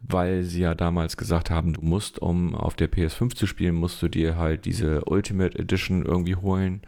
[0.00, 4.00] weil sie ja damals gesagt haben, du musst, um auf der PS5 zu spielen, musst
[4.02, 6.82] du dir halt diese Ultimate Edition irgendwie holen.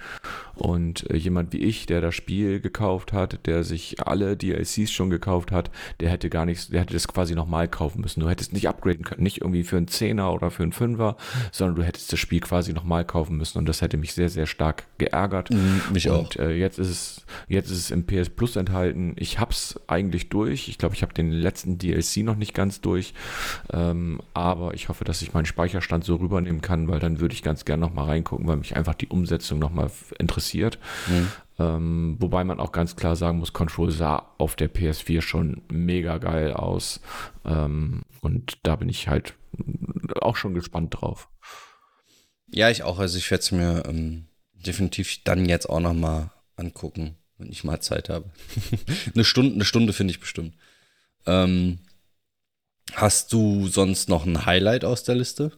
[0.60, 5.08] Und äh, jemand wie ich, der das Spiel gekauft hat, der sich alle DLCs schon
[5.08, 5.70] gekauft hat,
[6.00, 8.20] der hätte gar nichts, der hätte das quasi nochmal kaufen müssen.
[8.20, 11.16] Du hättest nicht upgraden können, nicht irgendwie für einen Zehner oder für einen Fünfer,
[11.50, 13.56] sondern du hättest das Spiel quasi nochmal kaufen müssen.
[13.56, 15.50] Und das hätte mich sehr, sehr stark geärgert.
[15.50, 16.20] Mhm, mich und, auch.
[16.20, 19.14] Und äh, jetzt ist es, jetzt ist es im PS Plus enthalten.
[19.16, 20.68] Ich hab's eigentlich durch.
[20.68, 23.14] Ich glaube, ich habe den letzten DLC noch nicht ganz durch.
[23.72, 27.42] Ähm, aber ich hoffe, dass ich meinen Speicherstand so rübernehmen kann, weil dann würde ich
[27.42, 30.49] ganz gerne nochmal reingucken, weil mich einfach die Umsetzung nochmal interessiert.
[31.08, 31.32] Mhm.
[31.58, 36.18] Ähm, wobei man auch ganz klar sagen muss, Control sah auf der PS4 schon mega
[36.18, 37.00] geil aus.
[37.44, 39.34] Ähm, und da bin ich halt
[40.20, 41.28] auch schon gespannt drauf.
[42.48, 42.98] Ja, ich auch.
[42.98, 47.80] Also ich werde es mir ähm, definitiv dann jetzt auch nochmal angucken, wenn ich mal
[47.80, 48.30] Zeit habe.
[49.14, 50.54] eine Stunde, eine Stunde finde ich bestimmt.
[51.26, 51.80] Ähm,
[52.94, 55.52] Hast du sonst noch ein Highlight aus der Liste?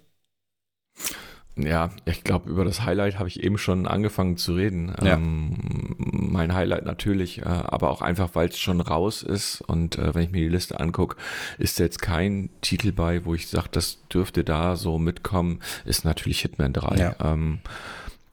[1.56, 4.94] Ja, ich glaube, über das Highlight habe ich eben schon angefangen zu reden.
[5.02, 5.14] Ja.
[5.14, 10.14] Ähm, mein Highlight natürlich, äh, aber auch einfach, weil es schon raus ist und äh,
[10.14, 11.16] wenn ich mir die Liste angucke,
[11.58, 16.40] ist jetzt kein Titel bei, wo ich sage, das dürfte da so mitkommen, ist natürlich
[16.40, 16.96] Hitman 3.
[16.96, 17.16] Ja.
[17.22, 17.60] Ähm,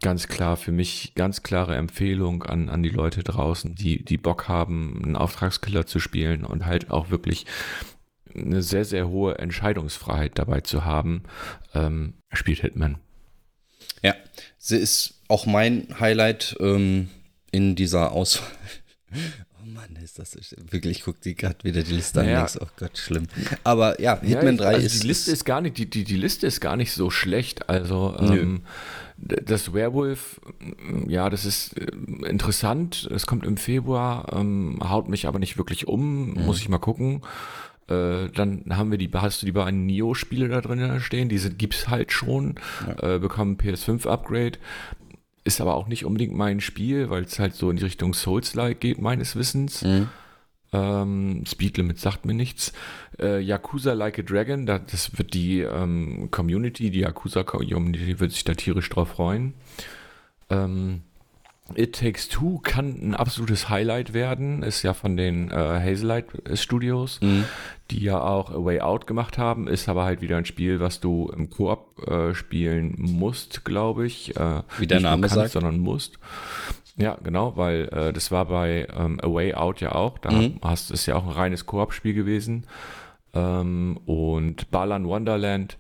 [0.02, 4.48] ganz klar für mich, ganz klare Empfehlung an, an die Leute draußen, die, die Bock
[4.48, 7.46] haben, einen Auftragskiller zu spielen und halt auch wirklich
[8.34, 11.24] eine sehr, sehr hohe Entscheidungsfreiheit dabei zu haben,
[11.74, 12.98] ähm, spielt Hitman.
[14.02, 14.16] Ja,
[14.58, 17.10] sie ist auch mein Highlight ähm,
[17.52, 18.48] in dieser Auswahl.
[19.62, 22.32] Oh Mann, ist das so wirklich, ich gucke die gerade wieder die Liste naja.
[22.32, 22.62] an links.
[22.62, 23.28] Oh Gott, schlimm.
[23.64, 25.04] Aber ja, Hitman ja, 3 also ist.
[25.04, 27.68] Die Liste ist gar nicht, die, die, die Liste ist gar nicht so schlecht.
[27.68, 28.62] Also ähm,
[29.18, 30.40] das Werewolf,
[31.08, 31.88] ja, das ist äh,
[32.28, 33.10] interessant.
[33.14, 36.34] Es kommt im Februar, ähm, haut mich aber nicht wirklich um.
[36.34, 36.46] Mhm.
[36.46, 37.22] Muss ich mal gucken.
[37.90, 41.88] Äh, dann haben wir die, hast du die beiden Neo-Spiele da drin stehen, diese gibt's
[41.88, 43.16] halt schon, ja.
[43.16, 44.60] äh, bekommen PS5-Upgrade.
[45.44, 48.80] Ist aber auch nicht unbedingt mein Spiel, weil es halt so in die Richtung Souls-like
[48.80, 49.84] geht, meines Wissens.
[49.84, 50.10] Mhm.
[50.72, 52.74] Ähm, Speed Limit sagt mir nichts.
[53.20, 58.44] Äh, Yakuza Like a Dragon, da, das wird die ähm, Community, die Yakuza-Community wird sich
[58.44, 59.54] da tierisch drauf freuen.
[60.52, 61.02] Ähm,
[61.76, 67.20] It Takes Two kann ein absolutes Highlight werden, ist ja von den äh, Hazelight Studios,
[67.22, 67.46] mhm.
[67.92, 71.00] die ja auch A Way Out gemacht haben, ist aber halt wieder ein Spiel, was
[71.00, 74.36] du im Koop äh, spielen musst, glaube ich.
[74.36, 75.52] Äh, Wie der Name kannst, sagt.
[75.52, 76.20] Sondern musst.
[76.98, 80.60] Ja, genau, weil äh, das war bei ähm, A Way Out ja auch, da mhm.
[80.62, 82.66] hast ist ja auch ein reines Koop-Spiel gewesen.
[83.34, 85.78] Ähm, und Balan Wonderland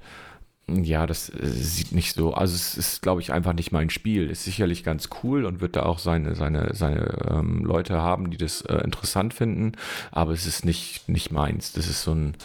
[0.83, 2.33] ja, das äh, sieht nicht so.
[2.33, 4.29] Also es ist, glaube ich, einfach nicht mein Spiel.
[4.29, 8.37] Ist sicherlich ganz cool und wird da auch seine, seine, seine ähm, Leute haben, die
[8.37, 9.73] das äh, interessant finden.
[10.11, 11.73] Aber es ist nicht, nicht meins.
[11.73, 12.35] Das ist so ein,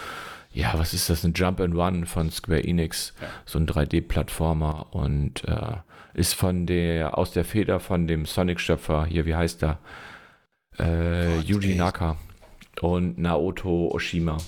[0.52, 1.24] ja, was ist das?
[1.24, 3.28] Ein Jump and Run von Square Enix, ja.
[3.44, 5.76] so ein 3D-Plattformer und äh,
[6.14, 9.78] ist von der, aus der Feder von dem Sonic-Schöpfer hier, wie heißt der?
[10.78, 12.16] Äh, Yuji Naka
[12.80, 14.38] und Naoto Oshima.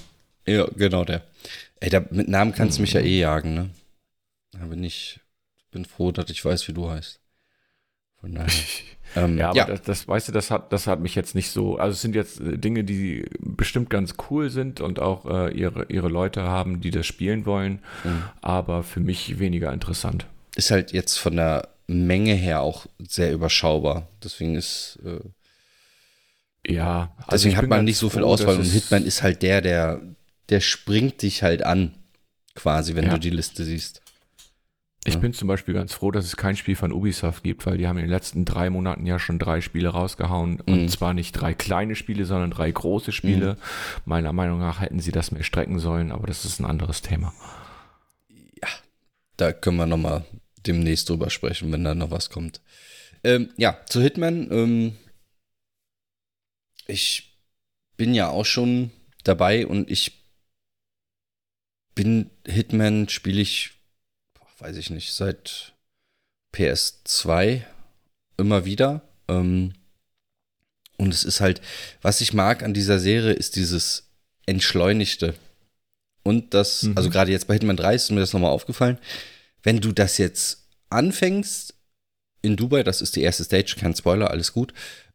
[0.47, 1.23] Ja, genau der.
[1.81, 3.07] Ey, da, mit Namen kannst du mich ja mhm.
[3.07, 3.71] eh jagen, ne?
[4.53, 5.21] Da bin ich
[5.77, 7.21] bin froh, dass ich weiß, wie du heißt.
[8.21, 8.51] Von daher.
[9.17, 9.67] ähm, ja, aber ja.
[9.67, 11.77] Das, das, weißt du, das hat, das hat mich jetzt nicht so.
[11.77, 16.09] Also es sind jetzt Dinge, die bestimmt ganz cool sind und auch äh, ihre, ihre
[16.09, 18.23] Leute haben, die das spielen wollen, mhm.
[18.41, 20.27] aber für mich weniger interessant.
[20.55, 24.09] Ist halt jetzt von der Menge her auch sehr überschaubar.
[24.25, 24.99] Deswegen ist.
[25.05, 25.21] Äh,
[26.73, 30.01] ja, also deswegen hat man nicht so viel Auswahl und Hitman ist halt der, der
[30.49, 31.95] der springt dich halt an,
[32.55, 33.15] quasi, wenn ja.
[33.15, 34.03] du die Liste siehst.
[35.07, 35.21] Ich ja.
[35.21, 37.97] bin zum Beispiel ganz froh, dass es kein Spiel von Ubisoft gibt, weil die haben
[37.97, 40.63] in den letzten drei Monaten ja schon drei Spiele rausgehauen.
[40.67, 40.73] Mhm.
[40.73, 43.55] Und zwar nicht drei kleine Spiele, sondern drei große Spiele.
[43.55, 44.01] Mhm.
[44.05, 47.33] Meiner Meinung nach hätten sie das mehr strecken sollen, aber das ist ein anderes Thema.
[48.61, 48.69] Ja,
[49.37, 50.25] da können wir nochmal
[50.67, 52.61] demnächst drüber sprechen, wenn da noch was kommt.
[53.23, 54.49] Ähm, ja, zu Hitman.
[54.51, 54.97] Ähm,
[56.89, 57.39] ich
[57.97, 58.91] bin ja auch schon
[59.23, 60.26] dabei und ich
[61.97, 63.73] bin Hitman, spiele ich,
[64.61, 65.73] weiß ich nicht, seit
[66.55, 67.63] PS2
[68.37, 69.03] immer wieder.
[69.27, 69.73] Ähm,
[70.99, 71.61] und es ist halt,
[72.03, 74.05] was ich mag an dieser Serie, ist dieses
[74.47, 75.35] Entschleunigte.
[76.23, 76.97] und das, mhm.
[76.97, 78.99] also gerade jetzt bei Hitman 3 ist mir das nochmal aufgefallen,
[79.63, 81.75] wenn du das jetzt anfängst
[82.43, 84.73] in Dubai, das ist die erste Stage, kein Spoiler, alles gut,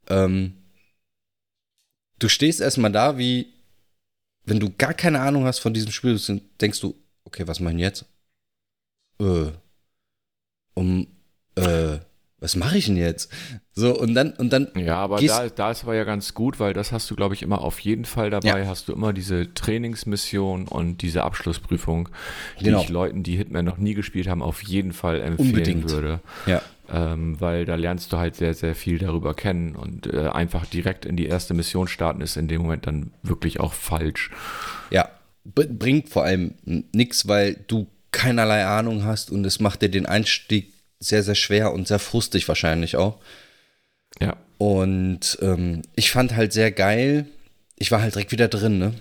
[0.09, 0.57] ähm,
[2.19, 3.53] du stehst erstmal da, wie
[4.43, 6.19] wenn du gar keine Ahnung hast von diesem Spiel,
[6.59, 8.05] denkst du, okay, was machen jetzt?
[9.19, 9.51] Äh,
[10.73, 11.07] um,
[11.55, 11.99] äh,
[12.39, 13.31] was mache ich denn jetzt?
[13.73, 14.67] So, und dann, und dann.
[14.75, 17.43] Ja, aber da, da ist aber ja ganz gut, weil das hast du, glaube ich,
[17.43, 18.61] immer auf jeden Fall dabei.
[18.61, 18.65] Ja.
[18.65, 22.09] Hast du immer diese Trainingsmission und diese Abschlussprüfung,
[22.59, 22.81] die genau.
[22.81, 25.89] ich Leuten, die Hitman noch nie gespielt haben, auf jeden Fall empfehlen Unbedingt.
[25.91, 26.19] würde.
[26.47, 26.63] Ja.
[26.93, 31.05] Ähm, weil da lernst du halt sehr, sehr viel darüber kennen und äh, einfach direkt
[31.05, 34.29] in die erste Mission starten ist in dem Moment dann wirklich auch falsch.
[34.89, 35.09] Ja,
[35.45, 40.73] bringt vor allem nichts, weil du keinerlei Ahnung hast und es macht dir den Einstieg
[40.99, 43.19] sehr, sehr schwer und sehr frustig wahrscheinlich auch.
[44.19, 44.35] Ja.
[44.57, 47.25] Und ähm, ich fand halt sehr geil,
[47.77, 48.93] ich war halt direkt wieder drin, ne?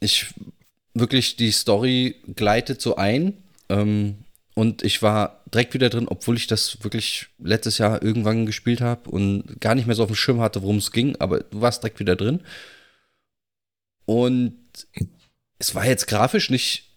[0.00, 0.26] Ich
[0.94, 3.34] wirklich, die Story gleitet so ein
[3.68, 4.18] ähm,
[4.58, 9.08] und ich war direkt wieder drin, obwohl ich das wirklich letztes Jahr irgendwann gespielt habe
[9.08, 11.84] und gar nicht mehr so auf dem Schirm hatte, worum es ging, aber du warst
[11.84, 12.40] direkt wieder drin.
[14.04, 14.58] Und
[15.60, 16.90] es war jetzt grafisch nicht,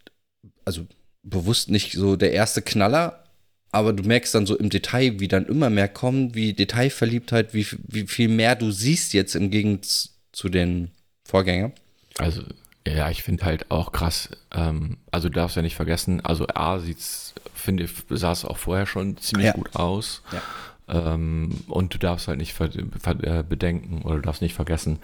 [0.65, 0.87] also
[1.21, 3.25] bewusst nicht so der erste Knaller,
[3.71, 7.67] aber du merkst dann so im Detail, wie dann immer mehr kommt, wie Detailverliebtheit, wie,
[7.83, 10.89] wie viel mehr du siehst jetzt im Gegensatz zu den
[11.25, 11.73] Vorgängern.
[12.17, 12.41] Also,
[12.87, 16.79] ja, ich finde halt auch krass, ähm, also du darfst ja nicht vergessen, also A
[16.79, 19.53] sieht's, finde ich, sah es auch vorher schon ziemlich ja.
[19.53, 20.23] gut aus.
[20.31, 21.13] Ja.
[21.13, 24.99] Ähm, und du darfst halt nicht äh, bedenken oder du darfst nicht vergessen,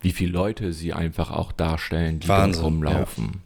[0.00, 3.42] wie viele Leute sie einfach auch darstellen, die Wahnsinn, rumlaufen.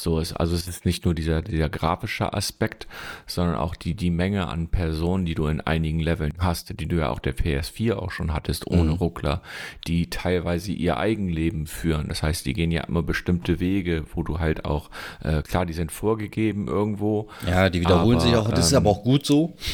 [0.00, 2.86] So ist, also es ist nicht nur dieser, dieser grafische Aspekt,
[3.26, 6.96] sondern auch die, die Menge an Personen, die du in einigen Leveln hast, die du
[6.96, 8.96] ja auch der PS4 auch schon hattest, ohne mhm.
[8.96, 9.42] Ruckler,
[9.86, 12.08] die teilweise ihr Eigenleben führen.
[12.08, 14.90] Das heißt, die gehen ja immer bestimmte Wege, wo du halt auch,
[15.22, 17.28] äh, klar, die sind vorgegeben irgendwo.
[17.46, 18.48] Ja, die wiederholen aber, sich auch.
[18.50, 19.56] Das ähm, ist aber auch gut so.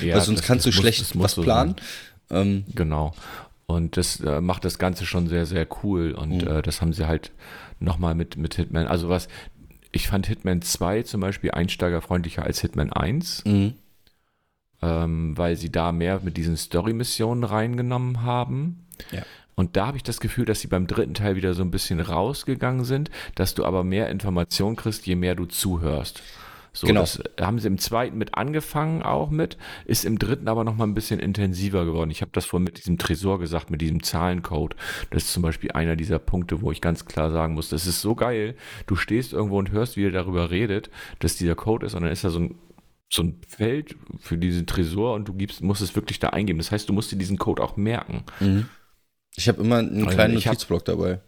[0.00, 1.74] Ja, Weil sonst das, kannst das du muss, schlecht was planen.
[2.30, 3.12] Ähm, genau.
[3.66, 6.12] Und das äh, macht das Ganze schon sehr, sehr cool.
[6.12, 6.48] Und mhm.
[6.48, 7.32] äh, das haben sie halt
[7.80, 8.86] nochmal mit, mit Hitman.
[8.86, 9.28] Also was,
[9.92, 13.44] ich fand Hitman 2 zum Beispiel einsteigerfreundlicher als Hitman 1.
[13.44, 13.74] Mhm.
[14.82, 18.86] Ähm, weil sie da mehr mit diesen Story-Missionen reingenommen haben.
[19.12, 19.22] Ja.
[19.54, 22.00] Und da habe ich das Gefühl, dass sie beim dritten Teil wieder so ein bisschen
[22.00, 26.22] rausgegangen sind, dass du aber mehr Informationen kriegst, je mehr du zuhörst.
[26.76, 27.00] So, genau.
[27.02, 30.84] das haben sie im zweiten mit angefangen auch mit, ist im dritten aber noch mal
[30.84, 32.10] ein bisschen intensiver geworden.
[32.10, 34.74] Ich habe das vorhin mit diesem Tresor gesagt, mit diesem Zahlencode.
[35.10, 38.00] Das ist zum Beispiel einer dieser Punkte, wo ich ganz klar sagen muss, das ist
[38.00, 38.56] so geil.
[38.88, 42.12] Du stehst irgendwo und hörst, wie er darüber redet, dass dieser Code ist und dann
[42.12, 42.56] ist da so ein
[43.12, 46.58] so ein Feld für diesen Tresor und du gibst, musst es wirklich da eingeben.
[46.58, 48.24] Das heißt, du musst dir diesen Code auch merken.
[48.40, 48.66] Mhm.
[49.36, 51.20] Ich habe immer einen also kleinen Notizblock dabei.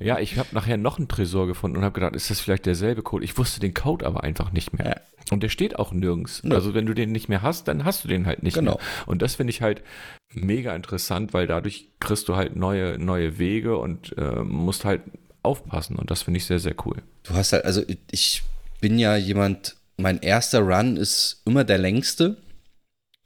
[0.00, 3.02] Ja, ich habe nachher noch einen Tresor gefunden und habe gedacht, ist das vielleicht derselbe
[3.02, 3.24] Code?
[3.24, 4.86] Ich wusste den Code aber einfach nicht mehr.
[4.86, 5.32] Ja.
[5.32, 6.42] Und der steht auch nirgends.
[6.44, 6.52] Ja.
[6.52, 8.72] Also wenn du den nicht mehr hast, dann hast du den halt nicht genau.
[8.72, 8.80] mehr.
[9.06, 9.82] Und das finde ich halt
[10.32, 15.02] mega interessant, weil dadurch kriegst du halt neue, neue Wege und äh, musst halt
[15.42, 15.96] aufpassen.
[15.96, 17.02] Und das finde ich sehr, sehr cool.
[17.22, 18.42] Du hast halt, also ich
[18.80, 22.36] bin ja jemand, mein erster Run ist immer der längste,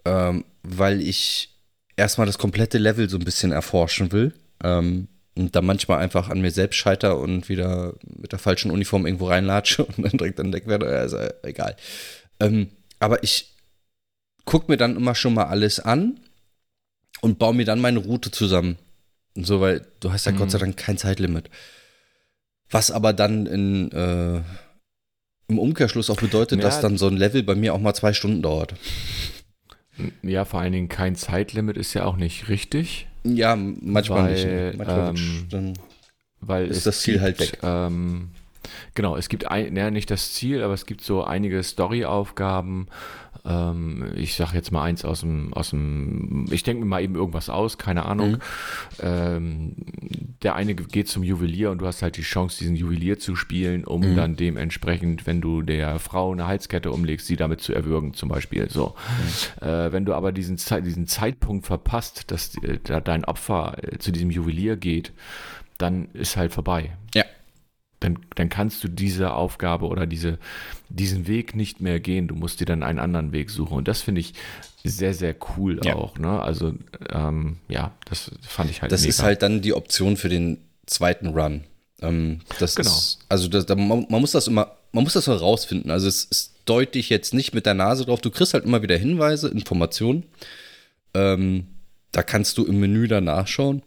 [0.05, 1.53] ähm, weil ich
[1.97, 4.35] erstmal das komplette Level so ein bisschen erforschen will.
[4.63, 9.07] Ähm, und da manchmal einfach an mir selbst scheiter und wieder mit der falschen Uniform
[9.07, 11.77] irgendwo reinlatsche und dann direkt entdeckt werde, also egal.
[12.41, 12.69] Ähm,
[12.99, 13.55] aber ich
[14.45, 16.21] gucke mir dann immer schon mal alles an
[17.21, 18.79] und baue mir dann meine Route zusammen.
[19.35, 20.39] Und so, weil du hast ja mhm.
[20.39, 21.49] Gott sei Dank kein Zeitlimit.
[22.71, 24.43] Was aber dann in, äh,
[25.49, 28.13] im Umkehrschluss auch bedeutet, ja, dass dann so ein Level bei mir auch mal zwei
[28.13, 28.75] Stunden dauert.
[30.23, 33.07] Ja, vor allen Dingen kein Zeitlimit ist ja auch nicht richtig.
[33.25, 34.45] Ja, manchmal weil, nicht.
[34.47, 34.75] Ne?
[34.77, 35.75] Manchmal ähm, dann
[36.41, 37.93] weil ist das Ziel halt gibt, halt weg.
[37.93, 38.31] Ähm,
[38.95, 42.89] genau, es gibt ein, ja, nicht das Ziel, aber es gibt so einige Story-Aufgaben.
[43.45, 47.17] Ähm, ich sage jetzt mal eins aus dem, aus dem, ich denke mir mal eben
[47.17, 48.33] irgendwas aus, keine Ahnung.
[48.33, 48.39] Mhm.
[49.01, 49.77] Ähm,
[50.43, 53.85] der eine geht zum Juwelier und du hast halt die Chance, diesen Juwelier zu spielen,
[53.85, 54.17] um mhm.
[54.17, 58.71] dann dementsprechend, wenn du der Frau eine Halskette umlegst, sie damit zu erwürgen, zum Beispiel.
[58.71, 58.95] So.
[59.61, 59.69] Mhm.
[59.69, 64.31] Äh, wenn du aber diesen, diesen Zeitpunkt verpasst, dass äh, dein Opfer äh, zu diesem
[64.31, 65.13] Juwelier geht,
[65.79, 66.97] dann ist halt vorbei.
[67.15, 67.25] Ja
[68.03, 70.39] dann, dann kannst du diese Aufgabe oder diese,
[70.89, 72.29] diesen Weg nicht mehr gehen.
[72.29, 73.77] Du musst dir dann einen anderen Weg suchen.
[73.77, 74.35] Und das finde ich
[74.85, 75.95] sehr, sehr cool ja.
[75.95, 76.19] auch.
[76.19, 76.41] Ne?
[76.41, 76.75] Also,
[77.11, 79.11] ähm, ja, das fand ich halt Das mega.
[79.11, 81.65] ist halt dann die Option für den zweiten Run.
[82.01, 82.91] Ähm, das genau.
[82.91, 85.91] Ist, also, das, da, man, man, muss das immer, man muss das herausfinden.
[85.91, 88.21] Also, es ist deutlich jetzt nicht mit der Nase drauf.
[88.21, 90.25] Du kriegst halt immer wieder Hinweise, Informationen.
[91.15, 91.67] Ähm,
[92.11, 93.83] da kannst du im Menü dann nachschauen.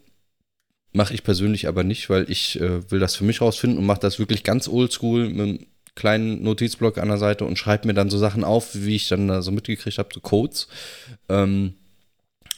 [0.96, 4.00] Mache ich persönlich aber nicht, weil ich äh, will das für mich rausfinden und mache
[4.00, 5.58] das wirklich ganz oldschool mit einem
[5.94, 9.28] kleinen Notizblock an der Seite und schreibe mir dann so Sachen auf, wie ich dann
[9.28, 10.68] da so mitgekriegt habe, so Codes.
[11.28, 11.74] Ähm,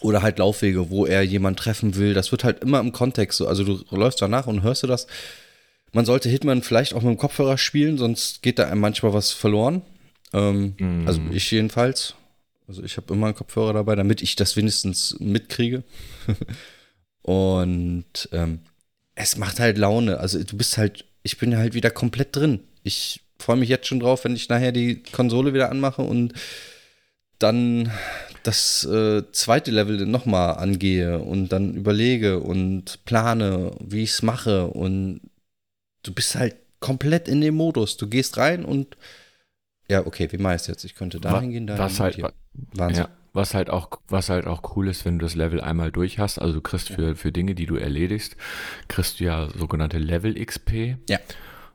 [0.00, 2.14] oder halt Laufwege, wo er jemand treffen will.
[2.14, 3.48] Das wird halt immer im Kontext so.
[3.48, 5.08] Also du läufst danach und hörst du das.
[5.92, 9.32] Man sollte Hitman vielleicht auch mit dem Kopfhörer spielen, sonst geht da einem manchmal was
[9.32, 9.82] verloren.
[10.32, 11.08] Ähm, mm.
[11.08, 12.14] Also ich jedenfalls.
[12.68, 15.82] Also ich habe immer einen Kopfhörer dabei, damit ich das wenigstens mitkriege.
[17.28, 18.60] und ähm,
[19.14, 20.18] es macht halt Laune.
[20.18, 22.60] Also du bist halt, ich bin halt wieder komplett drin.
[22.84, 26.32] Ich freue mich jetzt schon drauf, wenn ich nachher die Konsole wieder anmache und
[27.38, 27.92] dann
[28.44, 34.68] das äh, zweite Level nochmal angehe und dann überlege und plane, wie ich es mache
[34.68, 35.20] und
[36.02, 37.98] du bist halt komplett in dem Modus.
[37.98, 38.96] Du gehst rein und
[39.86, 40.84] ja, okay, wie meinst du jetzt?
[40.84, 42.18] Ich könnte da hingehen, da was halt,
[42.72, 43.04] Wahnsinn.
[43.04, 46.18] Ja, was halt auch, was halt auch cool ist, wenn du das Level einmal durch
[46.18, 48.36] hast, also du kriegst für, für Dinge, die du erledigst,
[48.88, 50.96] kriegst du ja sogenannte Level XP.
[51.08, 51.18] Ja.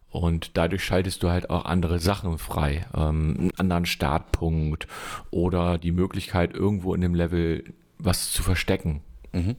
[0.10, 2.86] Und dadurch schaltest du halt auch andere Sachen frei.
[2.96, 4.88] Ähm, einen anderen Startpunkt
[5.32, 7.64] oder die Möglichkeit, irgendwo in dem Level
[7.98, 9.02] was zu verstecken.
[9.32, 9.56] Mhm.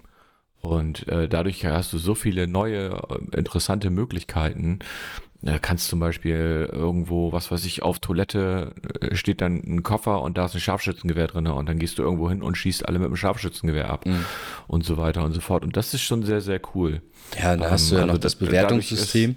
[0.61, 4.78] Und äh, dadurch hast du so viele neue, äh, interessante Möglichkeiten.
[5.44, 10.22] Da kannst zum Beispiel irgendwo, was weiß ich, auf Toilette äh, steht dann ein Koffer
[10.22, 12.98] und da ist ein Scharfschützengewehr drin und dann gehst du irgendwo hin und schießt alle
[12.98, 14.24] mit dem Scharfschützengewehr ab mhm.
[14.68, 15.62] und so weiter und so fort.
[15.62, 17.02] Und das ist schon sehr, sehr cool.
[17.38, 19.37] Ja, da hast du ja ähm, also noch das Bewertungssystem.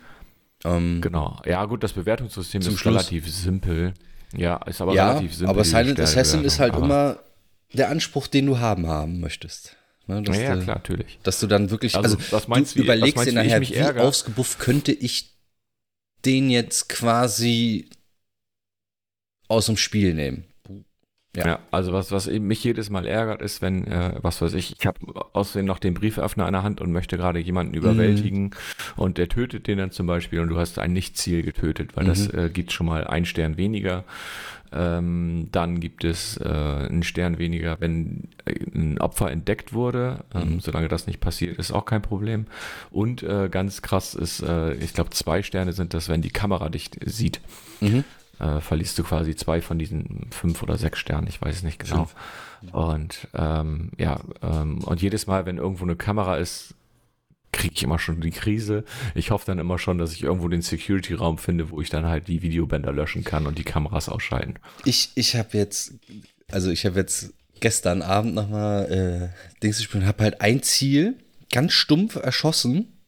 [0.64, 1.42] Ähm, genau.
[1.46, 2.86] Ja, gut, das Bewertungssystem ist Schluss.
[2.86, 3.94] relativ simpel.
[4.34, 5.50] Ja, ist aber ja, relativ simpel.
[5.50, 7.20] Aber Silent Assassin ist halt immer
[7.74, 9.76] der Anspruch, den du haben haben möchtest.
[10.08, 11.20] Ne, ja, ja, klar, natürlich.
[11.24, 14.04] Dass du dann wirklich, also, also was meinst, du überlegst dir nachher, wie ärgere?
[14.06, 15.37] ausgebufft könnte ich
[16.28, 17.90] den jetzt quasi
[19.48, 20.44] aus dem Spiel nehmen.
[21.36, 21.46] Ja.
[21.46, 24.88] ja, also was, was mich jedes Mal ärgert, ist, wenn, äh, was weiß ich, ich
[24.88, 25.00] habe
[25.34, 28.52] außerdem noch den Brieföffner in der Hand und möchte gerade jemanden überwältigen mhm.
[28.96, 32.10] und der tötet den dann zum Beispiel und du hast ein Nichtziel getötet, weil mhm.
[32.10, 34.04] das äh, gibt schon mal ein Stern weniger.
[34.72, 40.26] Ähm, dann gibt es äh, einen Stern weniger, wenn äh, ein Opfer entdeckt wurde.
[40.34, 40.60] Ähm, mhm.
[40.60, 42.48] Solange das nicht passiert, ist auch kein Problem.
[42.92, 46.70] Und äh, ganz krass ist, äh, ich glaube, zwei Sterne sind das, wenn die Kamera
[46.70, 47.42] dich sieht.
[47.82, 48.04] Mhm
[48.40, 51.80] äh, verlierst du quasi zwei von diesen fünf oder sechs Sternen, ich weiß es nicht
[51.80, 52.06] genau.
[52.06, 52.74] Fünf.
[52.74, 56.76] Und ähm, ja, ähm, und jedes Mal, wenn irgendwo eine Kamera ist,
[57.58, 58.86] kriege ich immer schon die Krise.
[59.16, 62.28] Ich hoffe dann immer schon, dass ich irgendwo den Security-Raum finde, wo ich dann halt
[62.28, 64.56] die Videobänder löschen kann und die Kameras ausschalten.
[64.86, 65.94] Ich, ich habe jetzt,
[66.50, 71.16] also ich habe jetzt gestern Abend nochmal äh, Dings gespielt und habe halt ein Ziel
[71.52, 73.00] ganz stumpf erschossen,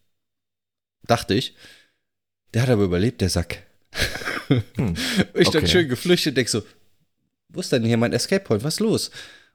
[1.06, 1.56] dachte ich.
[2.54, 3.64] Der hat aber überlebt, der Sack.
[4.48, 4.96] Hm.
[5.36, 5.60] ich okay.
[5.60, 6.64] dann schön geflüchtet, denk so,
[7.50, 8.64] wo ist denn hier mein Escape Point?
[8.64, 9.12] Was ist los?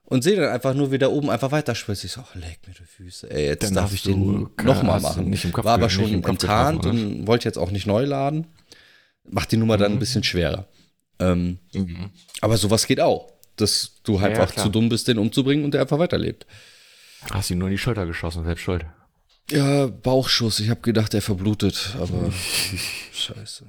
[0.07, 2.83] Und sehe dann einfach nur wieder oben einfach weiter Ich so, ach, leg mir die
[2.83, 3.29] Füße.
[3.29, 5.29] Ey, jetzt dann darf ich den nochmal machen.
[5.29, 8.47] Nicht im Kopf, War aber schon enttarnt und wollte jetzt auch nicht neu laden.
[9.27, 9.81] Macht die Nummer mhm.
[9.81, 10.67] dann ein bisschen schwerer.
[11.17, 12.11] Ähm, mhm.
[12.41, 13.31] Aber sowas geht auch.
[13.55, 16.45] Dass du halt ja, einfach ja, zu dumm bist, den umzubringen und der einfach weiterlebt.
[17.31, 18.85] Hast ihn nur in die Schulter geschossen, selbst schuld.
[19.49, 20.59] Ja, Bauchschuss.
[20.59, 22.31] Ich habe gedacht, er verblutet, aber
[23.13, 23.65] scheiße.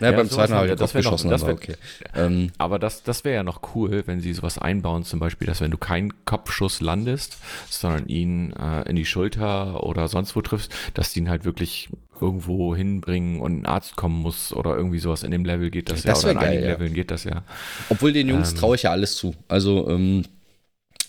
[0.00, 1.74] Ja, ja beim zweiten habe ich das geschossen, noch, das wär, okay.
[2.14, 5.60] Ähm, aber das, das wäre ja noch cool, wenn sie sowas einbauen, zum Beispiel, dass
[5.60, 7.38] wenn du keinen Kopfschuss landest,
[7.68, 11.90] sondern ihn äh, in die Schulter oder sonst wo triffst, dass die ihn halt wirklich
[12.20, 16.02] irgendwo hinbringen und ein Arzt kommen muss oder irgendwie sowas in dem Level geht das,
[16.02, 16.72] das ja, oder in geil, einigen ja.
[16.72, 17.42] Leveln geht das ja.
[17.88, 19.34] Obwohl den Jungs ähm, traue ich ja alles zu.
[19.48, 20.24] Also, ähm,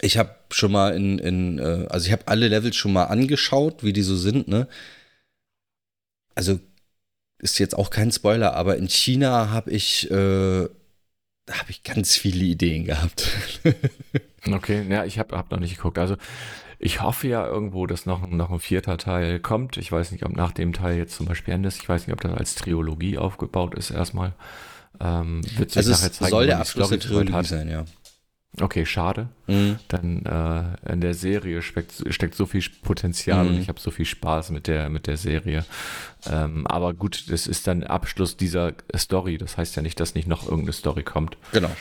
[0.01, 3.83] ich habe schon mal in, in äh, also ich habe alle Levels schon mal angeschaut,
[3.83, 4.67] wie die so sind, ne?
[6.33, 6.59] Also
[7.41, 12.45] ist jetzt auch kein Spoiler, aber in China habe ich, äh, habe ich ganz viele
[12.45, 13.29] Ideen gehabt.
[14.51, 15.97] okay, ja, ich habe hab noch nicht geguckt.
[15.97, 16.15] Also
[16.79, 19.77] ich hoffe ja irgendwo, dass noch, noch ein vierter Teil kommt.
[19.77, 21.75] Ich weiß nicht, ob nach dem Teil jetzt zum Beispiel endet.
[21.75, 24.33] Ich weiß nicht, ob das als Trilogie aufgebaut ist erstmal.
[24.99, 27.85] Ähm, wird sich also nachher zeigen, soll der Abschluss der Trilogie sein, ja.
[28.59, 29.29] Okay, schade.
[29.47, 29.79] Mhm.
[29.87, 33.49] Dann äh, in der Serie steckt, steckt so viel Potenzial mhm.
[33.49, 35.65] und ich habe so viel Spaß mit der, mit der Serie.
[36.29, 39.37] Ähm, aber gut, das ist dann Abschluss dieser Story.
[39.37, 41.37] Das heißt ja nicht, dass nicht noch irgendeine Story kommt.
[41.53, 41.71] Genau.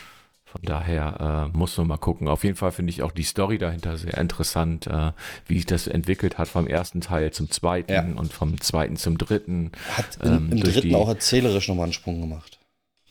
[0.44, 2.26] Von daher äh, muss man mal gucken.
[2.28, 5.12] Auf jeden Fall finde ich auch die Story dahinter sehr interessant, äh,
[5.46, 8.02] wie sich das entwickelt hat vom ersten Teil zum zweiten ja.
[8.02, 9.70] und vom zweiten zum dritten.
[9.96, 12.59] Hat in, ähm, im dritten auch erzählerisch nochmal einen Sprung gemacht.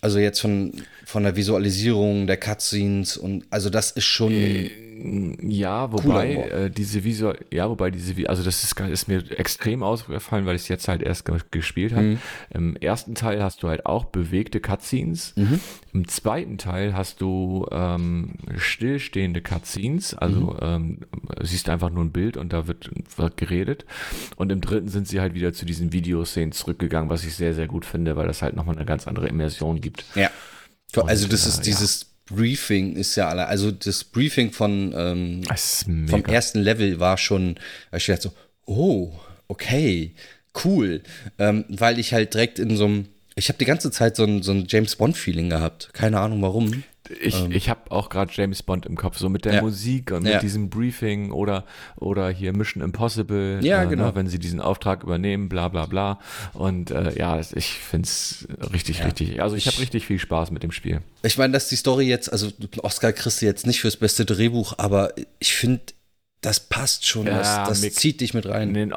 [0.02, 0.72] Also jetzt von,
[1.06, 4.32] von der Visualisierung der Cutscenes und also das ist schon.
[4.32, 9.82] Äh, Ja, wobei äh, diese Visual, ja, wobei diese, also das ist, ist mir extrem
[9.82, 12.04] ausgefallen, weil ich es jetzt halt erst ge gespielt habe.
[12.04, 12.20] Mhm.
[12.50, 15.34] Im ersten Teil hast du halt auch bewegte Cutscenes.
[15.38, 15.60] Mhm.
[15.94, 20.58] Im zweiten Teil hast du ähm, stillstehende Cutscenes, also mhm.
[20.62, 20.98] ähm,
[21.42, 23.86] siehst einfach nur ein Bild und da wird, wird geredet.
[24.36, 27.68] Und im dritten sind sie halt wieder zu diesen Videoszenen zurückgegangen, was ich sehr, sehr
[27.68, 30.04] gut finde, weil das halt nochmal eine ganz andere Immersion gibt.
[30.16, 30.30] Ja.
[30.96, 35.44] Also das ist äh, dieses Briefing ist ja alle, also das Briefing von ähm,
[36.08, 37.56] vom ersten Level war schon,
[37.96, 38.32] ich dachte so,
[38.66, 39.12] oh,
[39.48, 40.14] okay,
[40.64, 41.02] cool,
[41.38, 43.06] ähm, weil ich halt direkt in so einem,
[43.36, 46.42] ich habe die ganze Zeit so ein, so ein James Bond Feeling gehabt, keine Ahnung
[46.42, 46.84] warum.
[47.22, 47.52] Ich, ähm.
[47.52, 49.62] ich habe auch gerade James Bond im Kopf, so mit der ja.
[49.62, 50.40] Musik und mit ja.
[50.40, 54.08] diesem Briefing oder, oder hier Mission Impossible, ja, äh, genau.
[54.08, 56.20] Ne, wenn sie diesen Auftrag übernehmen, bla bla bla.
[56.54, 59.06] Und äh, ja, ich finde es richtig, ja.
[59.06, 59.42] richtig.
[59.42, 61.02] Also ich habe richtig viel Spaß mit dem Spiel.
[61.24, 62.52] Ich meine, dass die Story jetzt, also
[62.84, 65.82] Oscar kriegst du jetzt nicht fürs beste Drehbuch, aber ich finde,
[66.42, 68.70] das passt schon, das, das zieht dich mit rein.
[68.70, 68.94] In den,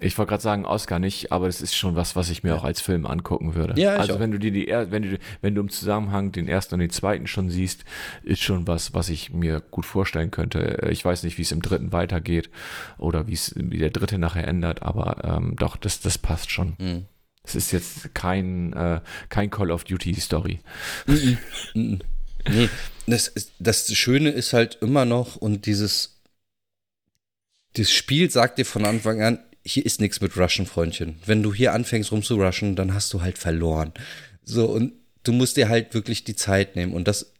[0.00, 2.64] ich wollte gerade sagen, Oscar nicht, aber es ist schon was, was ich mir auch
[2.64, 3.80] als Film angucken würde.
[3.80, 4.20] Ja, also auch.
[4.20, 7.26] wenn du dir die, wenn du, wenn du im Zusammenhang den ersten und den zweiten
[7.26, 7.84] schon siehst,
[8.22, 10.88] ist schon was, was ich mir gut vorstellen könnte.
[10.90, 12.50] Ich weiß nicht, wie es im dritten weitergeht
[12.98, 16.76] oder wie es, wie der dritte nachher ändert, aber ähm, doch, das, das passt schon.
[16.78, 17.06] Mhm.
[17.42, 20.60] Es ist jetzt kein, äh, kein Call of Duty Story.
[21.06, 21.38] Mhm.
[21.74, 21.98] Mhm.
[22.46, 22.68] Nee,
[23.06, 26.20] das, ist, das Schöne ist halt immer noch und dieses,
[27.74, 29.38] das Spiel sagt dir von Anfang an,
[29.68, 31.16] hier ist nichts mit Rushen, Freundchen.
[31.26, 33.92] Wenn du hier anfängst rumzurushen, dann hast du halt verloren.
[34.42, 34.92] So, und
[35.24, 36.94] du musst dir halt wirklich die Zeit nehmen.
[36.94, 37.34] Und das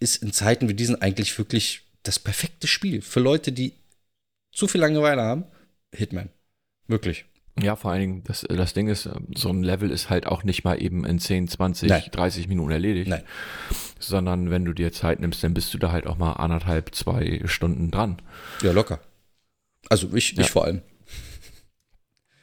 [0.00, 3.02] ist in Zeiten wie diesen eigentlich wirklich das perfekte Spiel.
[3.02, 3.72] Für Leute, die
[4.52, 5.44] zu viel Langeweile haben,
[5.94, 6.28] Hitman.
[6.88, 7.24] Wirklich.
[7.62, 10.64] Ja, vor allen Dingen, das, das Ding ist, so ein Level ist halt auch nicht
[10.64, 12.02] mal eben in 10, 20, Nein.
[12.10, 13.08] 30 Minuten erledigt.
[13.08, 13.22] Nein.
[14.00, 17.42] Sondern wenn du dir Zeit nimmst, dann bist du da halt auch mal anderthalb, zwei
[17.44, 18.20] Stunden dran.
[18.60, 19.00] Ja, locker.
[19.88, 20.42] Also ich, ja.
[20.42, 20.82] ich vor allem.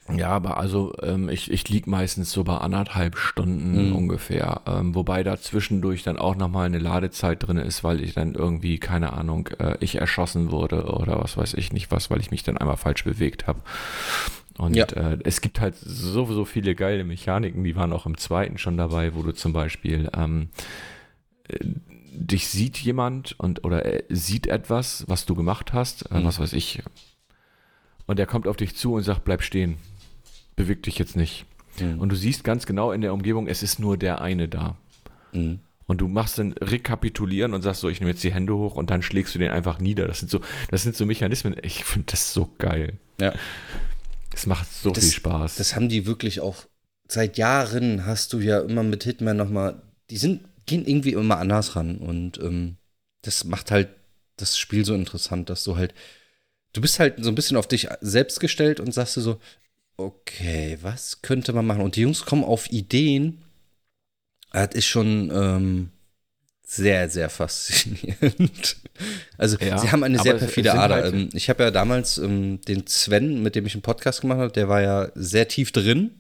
[0.09, 3.95] Ja, aber also ähm, ich, ich lieg meistens so bei anderthalb Stunden mhm.
[3.95, 8.33] ungefähr, ähm, wobei da zwischendurch dann auch nochmal eine Ladezeit drin ist, weil ich dann
[8.33, 12.31] irgendwie, keine Ahnung, äh, ich erschossen wurde oder was weiß ich nicht was, weil ich
[12.31, 13.61] mich dann einmal falsch bewegt habe.
[14.57, 14.85] Und ja.
[14.85, 18.77] äh, es gibt halt so, so viele geile Mechaniken, die waren auch im zweiten schon
[18.77, 20.49] dabei, wo du zum Beispiel ähm,
[21.47, 21.59] äh,
[22.13, 26.25] dich sieht jemand und oder äh, sieht etwas, was du gemacht hast, äh, mhm.
[26.25, 26.83] was weiß ich,
[28.07, 29.77] und der kommt auf dich zu und sagt, bleib stehen
[30.55, 31.45] beweg dich jetzt nicht.
[31.79, 31.99] Mhm.
[31.99, 34.77] Und du siehst ganz genau in der Umgebung, es ist nur der eine da.
[35.33, 35.59] Mhm.
[35.87, 38.89] Und du machst dann rekapitulieren und sagst so, ich nehme jetzt die Hände hoch und
[38.89, 40.07] dann schlägst du den einfach nieder.
[40.07, 40.39] Das sind so,
[40.69, 41.55] das sind so Mechanismen.
[41.63, 42.93] Ich finde das so geil.
[43.19, 43.33] Ja.
[44.33, 45.55] Es macht so das, viel Spaß.
[45.55, 46.65] Das haben die wirklich auch
[47.11, 51.75] seit Jahren hast du ja immer mit Hitman nochmal, die sind, gehen irgendwie immer anders
[51.75, 52.77] ran und ähm,
[53.21, 53.89] das macht halt
[54.37, 55.93] das Spiel so interessant, dass du halt,
[56.73, 59.39] du bist halt so ein bisschen auf dich selbst gestellt und sagst du so,
[59.97, 61.81] okay, was könnte man machen?
[61.81, 63.41] Und die Jungs kommen auf Ideen.
[64.51, 65.89] Das ist schon ähm,
[66.63, 68.77] sehr, sehr faszinierend.
[69.37, 70.95] Also, ja, sie haben eine sehr perfide Ader.
[70.95, 74.37] Halt ähm, ich habe ja damals ähm, den Sven, mit dem ich einen Podcast gemacht
[74.37, 76.11] habe, der war ja sehr tief drin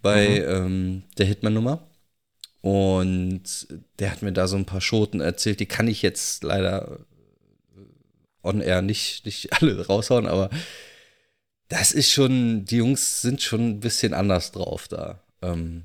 [0.00, 0.48] bei mhm.
[0.48, 1.86] ähm, der Hitman-Nummer.
[2.62, 3.68] Und
[3.98, 7.00] der hat mir da so ein paar Schoten erzählt, die kann ich jetzt leider
[8.42, 10.50] on air nicht, nicht alle raushauen, aber
[11.70, 15.22] das ist schon, die Jungs sind schon ein bisschen anders drauf da.
[15.40, 15.84] Ähm,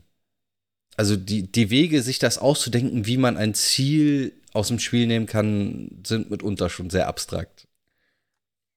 [0.97, 5.27] also die, die Wege, sich das auszudenken, wie man ein Ziel aus dem Spiel nehmen
[5.27, 7.67] kann, sind mitunter schon sehr abstrakt.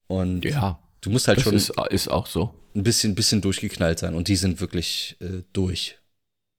[0.06, 2.54] Und ja, du musst halt schon ist, ist, auch so.
[2.74, 4.14] ein bisschen, bisschen durchgeknallt sein.
[4.14, 5.96] Und die sind wirklich äh, durch.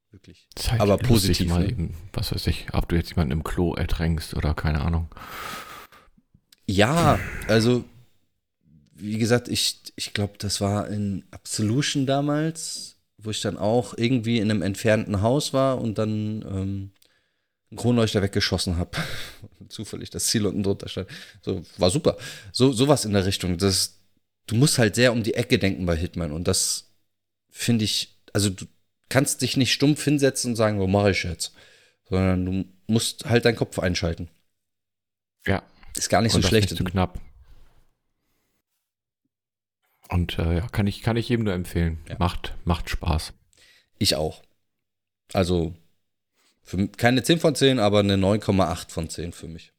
[0.09, 0.47] Wirklich.
[0.67, 1.47] Halt Aber positiv.
[1.47, 1.69] Mal ne?
[1.69, 5.09] eben, was weiß ich, ob du jetzt jemanden im Klo ertränkst oder keine Ahnung.
[6.65, 7.85] Ja, also
[8.99, 14.39] wie gesagt, ich, ich glaube, das war in Absolution damals, wo ich dann auch irgendwie
[14.39, 16.91] in einem entfernten Haus war und dann ähm,
[17.71, 18.91] einen Kronleuchter weggeschossen habe.
[19.69, 21.07] Zufällig das Ziel unten drunter stand.
[21.41, 22.17] So, war super.
[22.51, 23.57] So, sowas in der Richtung.
[23.57, 23.99] Das,
[24.47, 26.91] du musst halt sehr um die Ecke denken bei Hitman und das
[27.49, 28.65] finde ich, also du
[29.09, 31.53] kannst dich nicht stumpf hinsetzen und sagen, wo mache ich jetzt?
[32.07, 34.29] Sondern du musst halt deinen Kopf einschalten.
[35.45, 35.63] Ja.
[35.95, 36.71] Ist gar nicht und so schlecht.
[36.71, 37.19] Nicht zu knapp.
[40.09, 41.99] Und äh, ja, kann ich, kann ich jedem nur empfehlen.
[42.09, 42.15] Ja.
[42.19, 43.33] Macht, macht Spaß.
[43.99, 44.41] Ich auch.
[45.33, 45.75] Also
[46.63, 49.71] für, keine 10 von 10, aber eine 9,8 von 10 für mich.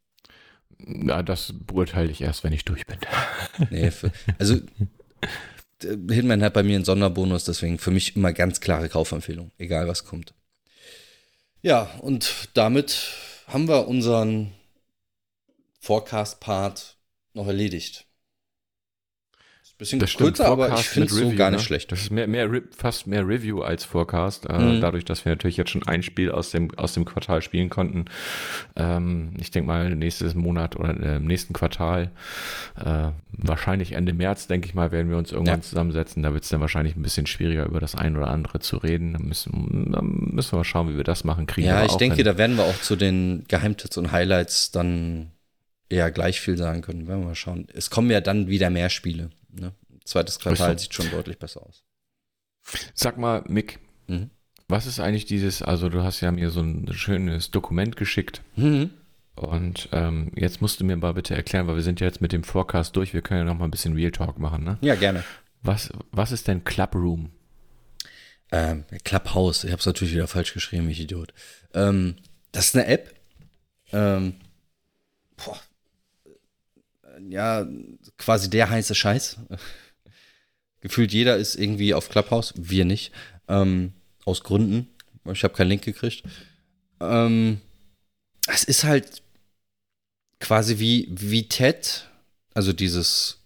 [0.78, 2.98] Na, das beurteile ich erst, wenn ich durch bin.
[3.70, 4.56] Nee, für, also
[5.82, 10.04] Hitman hat bei mir einen Sonderbonus, deswegen für mich immer ganz klare Kaufempfehlung, egal was
[10.04, 10.34] kommt.
[11.62, 13.12] Ja, und damit
[13.46, 14.52] haben wir unseren
[15.80, 16.96] Forecast-Part
[17.34, 18.06] noch erledigt.
[19.80, 21.64] Bisschen das kürzer, aber ich finde es so gar nicht ne?
[21.64, 21.90] schlecht.
[21.90, 24.44] Das ist mehr, mehr, fast mehr Review als Forecast.
[24.44, 24.80] Äh, mhm.
[24.82, 28.04] Dadurch, dass wir natürlich jetzt schon ein Spiel aus dem, aus dem Quartal spielen konnten.
[28.76, 32.10] Ähm, ich denke mal, nächstes Monat oder äh, im nächsten Quartal,
[32.76, 35.62] äh, wahrscheinlich Ende März, denke ich mal, werden wir uns irgendwann ja.
[35.62, 36.22] zusammensetzen.
[36.22, 39.14] Da wird es dann wahrscheinlich ein bisschen schwieriger, über das ein oder andere zu reden.
[39.14, 41.46] Da müssen, da müssen wir mal schauen, wie wir das machen.
[41.46, 42.26] Kriegen ja, ich denke, hin.
[42.26, 45.30] da werden wir auch zu den Geheimtipps und Highlights dann
[45.88, 47.08] eher gleich viel sagen können.
[47.08, 47.66] Werden wir mal schauen.
[47.72, 49.30] Es kommen ja dann wieder mehr Spiele.
[49.52, 49.72] Ne?
[50.04, 51.84] Zweites Quartal sieht schon deutlich besser aus.
[52.94, 54.30] Sag mal, Mick, mhm.
[54.68, 58.42] was ist eigentlich dieses, also du hast ja mir so ein schönes Dokument geschickt.
[58.56, 58.90] Mhm.
[59.36, 62.32] Und ähm, jetzt musst du mir mal bitte erklären, weil wir sind ja jetzt mit
[62.32, 64.76] dem Forecast durch, wir können ja noch mal ein bisschen Real Talk machen, ne?
[64.82, 65.24] Ja, gerne.
[65.62, 67.30] Was, was ist denn Clubroom?
[68.52, 71.32] Ähm, Clubhouse, ich habe es natürlich wieder falsch geschrieben, ich Idiot.
[71.72, 72.16] Ähm,
[72.52, 73.14] das ist eine App.
[73.92, 74.34] Ähm,
[75.36, 75.58] boah,
[77.28, 77.66] ja,
[78.18, 79.38] quasi der heiße Scheiß.
[80.80, 83.12] Gefühlt jeder ist irgendwie auf Clubhouse, wir nicht.
[83.48, 83.92] Ähm,
[84.24, 84.88] aus Gründen.
[85.30, 86.22] Ich habe keinen Link gekriegt.
[87.00, 87.60] Ähm,
[88.46, 89.22] es ist halt
[90.40, 92.08] quasi wie, wie TED,
[92.54, 93.38] also dieses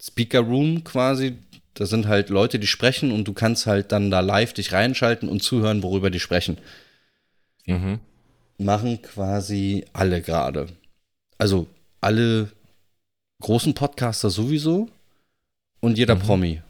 [0.00, 1.36] Speaker Room quasi.
[1.74, 5.28] Da sind halt Leute, die sprechen und du kannst halt dann da live dich reinschalten
[5.28, 6.58] und zuhören, worüber die sprechen.
[7.66, 8.00] Mhm.
[8.58, 10.68] Machen quasi alle gerade.
[11.38, 11.66] Also
[12.00, 12.50] alle
[13.42, 14.88] großen Podcaster sowieso
[15.80, 16.20] und jeder mhm.
[16.20, 16.62] Promi.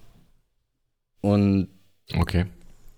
[1.20, 1.68] Und
[2.14, 2.46] okay.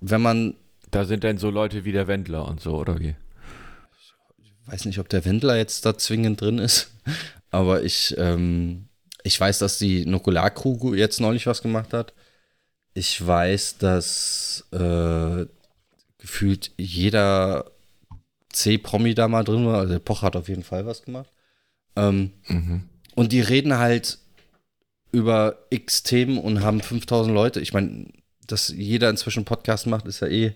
[0.01, 0.55] wenn man.
[0.91, 3.17] Da sind dann so Leute wie der Wendler und so, oder wie?
[3.97, 6.93] Ich weiß nicht, ob der Wendler jetzt da zwingend drin ist,
[7.51, 8.87] aber ich, ähm,
[9.25, 12.15] ich weiß, dass die Nukularkruge jetzt neulich was gemacht hat.
[12.95, 15.47] Ich weiß, dass äh,
[16.19, 17.73] gefühlt jeder
[18.51, 19.81] C-Promi da mal drin war.
[19.81, 21.31] Also der Poch hat auf jeden Fall was gemacht.
[21.97, 22.89] Ähm, mhm.
[23.15, 24.19] Und die reden halt
[25.13, 27.61] über x Themen und haben 5000 Leute.
[27.61, 28.07] Ich meine,
[28.47, 30.55] dass jeder inzwischen Podcast macht, ist ja eh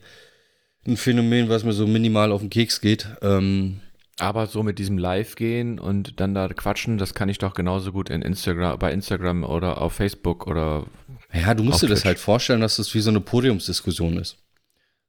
[0.86, 3.08] ein Phänomen, was mir so minimal auf den Keks geht.
[3.22, 3.80] Ähm,
[4.18, 8.10] aber so mit diesem Live-Gehen und dann da quatschen, das kann ich doch genauso gut
[8.10, 10.86] in Instagram, bei Instagram oder auf Facebook oder.
[11.32, 14.38] Ja, du musst dir das halt vorstellen, dass das wie so eine Podiumsdiskussion ist.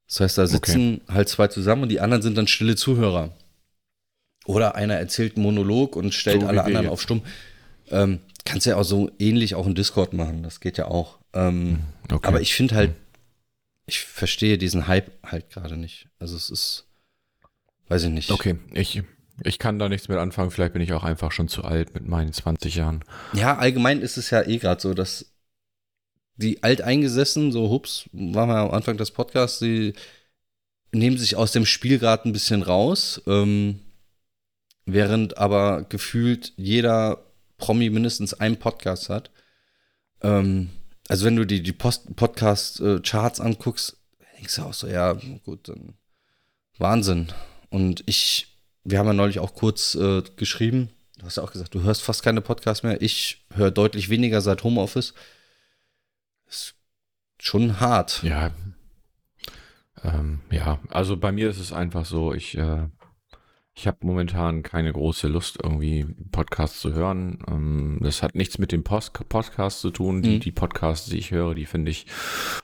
[0.08, 1.14] Das heißt, da sitzen okay.
[1.14, 3.34] halt zwei zusammen und die anderen sind dann stille Zuhörer.
[4.50, 7.22] Oder einer erzählt einen Monolog und stellt so alle anderen auf stumm.
[7.92, 11.20] Ähm, kannst ja auch so ähnlich auch in Discord machen, das geht ja auch.
[11.34, 12.28] Ähm, hm, okay.
[12.28, 12.96] Aber ich finde halt, hm.
[13.86, 16.08] ich verstehe diesen Hype halt gerade nicht.
[16.18, 16.88] Also es ist,
[17.90, 18.32] weiß ich nicht.
[18.32, 19.04] Okay, ich,
[19.44, 20.50] ich kann da nichts mit anfangen.
[20.50, 23.04] Vielleicht bin ich auch einfach schon zu alt mit meinen 20 Jahren.
[23.34, 25.32] Ja, allgemein ist es ja eh gerade so, dass
[26.38, 29.94] die Alteingesessen, so hups, waren wir am Anfang des Podcasts, die
[30.92, 33.22] nehmen sich aus dem Spiel gerade ein bisschen raus.
[33.28, 33.82] Ähm,
[34.94, 37.26] während aber gefühlt jeder
[37.58, 39.32] Promi mindestens einen Podcast hat.
[40.22, 40.70] Ähm,
[41.08, 43.98] also wenn du die, die Podcast-Charts anguckst,
[44.38, 45.14] denkst du auch so, ja,
[45.44, 45.96] gut, dann
[46.78, 47.28] Wahnsinn.
[47.70, 51.76] Und ich, wir haben ja neulich auch kurz äh, geschrieben, du hast ja auch gesagt,
[51.76, 53.02] du hörst fast keine Podcasts mehr.
[53.02, 55.14] Ich höre deutlich weniger seit Homeoffice.
[56.48, 56.76] Ist
[57.38, 58.24] schon hart.
[58.24, 58.52] Ja.
[60.04, 62.88] Ähm, ja, also bei mir ist es einfach so, ich äh,
[63.80, 67.40] ich habe momentan keine große Lust, irgendwie Podcasts zu hören.
[67.48, 70.22] Ähm, das hat nichts mit dem Post Podcast zu tun.
[70.22, 70.40] Die, mhm.
[70.42, 72.06] die Podcasts, die ich höre, die finde ich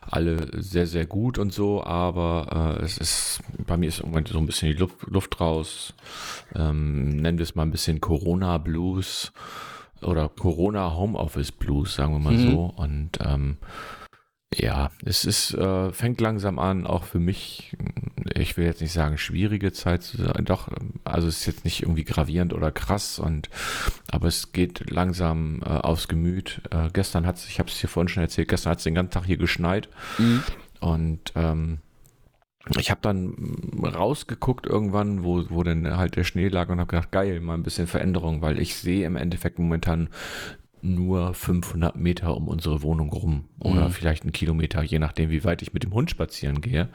[0.02, 4.28] alle sehr, sehr gut und so, aber äh, es ist, bei mir ist im Moment
[4.28, 5.94] so ein bisschen die Luft, Luft raus.
[6.54, 9.32] Ähm, nennen wir es mal ein bisschen Corona Blues
[10.02, 12.52] oder Corona Homeoffice Blues, sagen wir mal mhm.
[12.52, 12.74] so.
[12.76, 13.58] Und ähm,
[14.58, 17.76] ja, es ist, äh, fängt langsam an, auch für mich,
[18.34, 20.46] ich will jetzt nicht sagen, schwierige Zeit zu sein.
[20.46, 20.70] Doch,
[21.04, 23.50] also es ist jetzt nicht irgendwie gravierend oder krass und
[24.12, 26.62] aber es geht langsam äh, aufs Gemüt.
[26.72, 28.96] Äh, gestern hat es, ich habe es hier vorhin schon erzählt, gestern hat es den
[28.96, 29.90] ganzen Tag hier geschneit.
[30.18, 30.44] Mhm.
[30.80, 31.80] Und ähm,
[32.78, 33.36] ich habe dann
[33.84, 37.64] rausgeguckt irgendwann, wo, wo denn halt der Schnee lag und habe gedacht, geil, mal ein
[37.64, 40.10] bisschen Veränderung, weil ich sehe im Endeffekt momentan
[40.86, 43.92] nur 500 Meter um unsere Wohnung rum oder mhm.
[43.92, 46.90] vielleicht einen Kilometer, je nachdem, wie weit ich mit dem Hund spazieren gehe.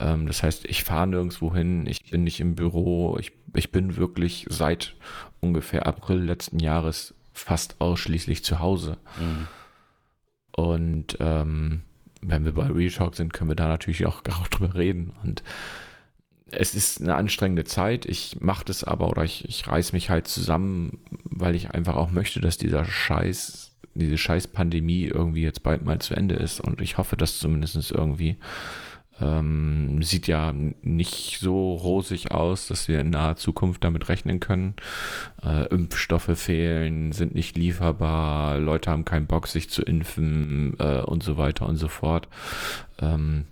[0.00, 3.96] Ähm, das heißt, ich fahre nirgendwo hin, ich bin nicht im Büro, ich, ich bin
[3.96, 4.94] wirklich seit
[5.40, 8.96] ungefähr April letzten Jahres fast ausschließlich zu Hause.
[9.18, 9.48] Mhm.
[10.52, 11.82] Und ähm,
[12.20, 15.12] wenn wir bei Real Talk sind, können wir da natürlich auch, auch drüber reden.
[15.22, 15.42] Und
[16.50, 18.06] es ist eine anstrengende Zeit.
[18.06, 22.10] Ich mache das aber oder ich, ich reiß mich halt zusammen, weil ich einfach auch
[22.10, 26.60] möchte, dass dieser Scheiß, diese Scheiß-Pandemie irgendwie jetzt bald mal zu Ende ist.
[26.60, 28.36] Und ich hoffe, dass zumindest irgendwie
[29.20, 34.74] Ähm, sieht ja nicht so rosig aus, dass wir in naher Zukunft damit rechnen können.
[35.42, 41.24] Äh, Impfstoffe fehlen, sind nicht lieferbar, Leute haben keinen Bock, sich zu impfen äh, und
[41.24, 42.28] so weiter und so fort.
[43.00, 43.46] Ähm,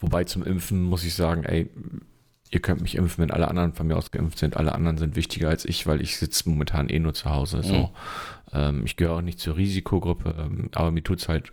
[0.00, 1.70] wobei zum Impfen muss ich sagen, ey,
[2.50, 4.56] ihr könnt mich impfen, wenn alle anderen von mir aus geimpft sind.
[4.56, 7.62] Alle anderen sind wichtiger als ich, weil ich sitze momentan eh nur zu Hause.
[7.62, 7.74] So.
[7.74, 7.88] Mhm.
[8.52, 11.52] Ähm, ich gehöre auch nicht zur Risikogruppe, ähm, aber mir tut es halt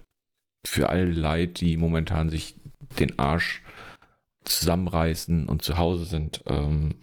[0.65, 2.55] für alle leid, die momentan sich
[2.99, 3.61] den Arsch
[4.45, 6.43] zusammenreißen und zu Hause sind.
[6.45, 6.95] Ähm,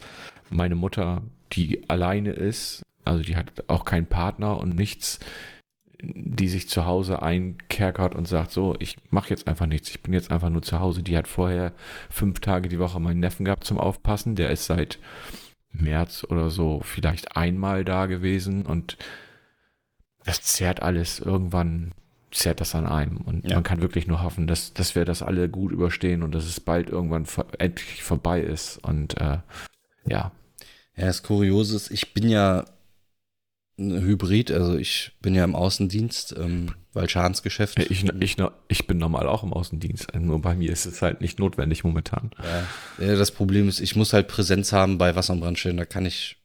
[0.50, 5.20] meine Mutter, die alleine ist, also die hat auch keinen Partner und nichts,
[6.02, 10.12] die sich zu Hause einkerkert und sagt, so, ich mache jetzt einfach nichts, ich bin
[10.12, 11.02] jetzt einfach nur zu Hause.
[11.02, 11.72] Die hat vorher
[12.08, 14.36] fünf Tage die Woche meinen Neffen gehabt zum Aufpassen.
[14.36, 14.98] Der ist seit
[15.72, 18.96] März oder so vielleicht einmal da gewesen und
[20.24, 21.20] das zerrt alles.
[21.20, 21.92] Irgendwann
[22.30, 23.18] zerrt das an einem.
[23.18, 23.54] Und ja.
[23.54, 26.60] man kann wirklich nur hoffen, dass, dass wir das alle gut überstehen und dass es
[26.60, 27.26] bald irgendwann
[27.58, 28.78] endlich vorbei ist.
[28.78, 29.38] Und äh,
[30.06, 30.32] ja.
[30.96, 32.64] Ja, das Kuriose ist, ich bin ja
[33.80, 37.78] Hybrid, also ich bin ja im Außendienst, ähm, weil Schadensgeschäft.
[37.78, 38.36] Ich, ich,
[38.68, 42.30] ich bin normal auch im Außendienst, nur bei mir ist es halt nicht notwendig momentan.
[42.98, 43.06] Ja.
[43.06, 46.04] ja das Problem ist, ich muss halt Präsenz haben bei Wasser und Brandstellen, da kann
[46.04, 46.36] ich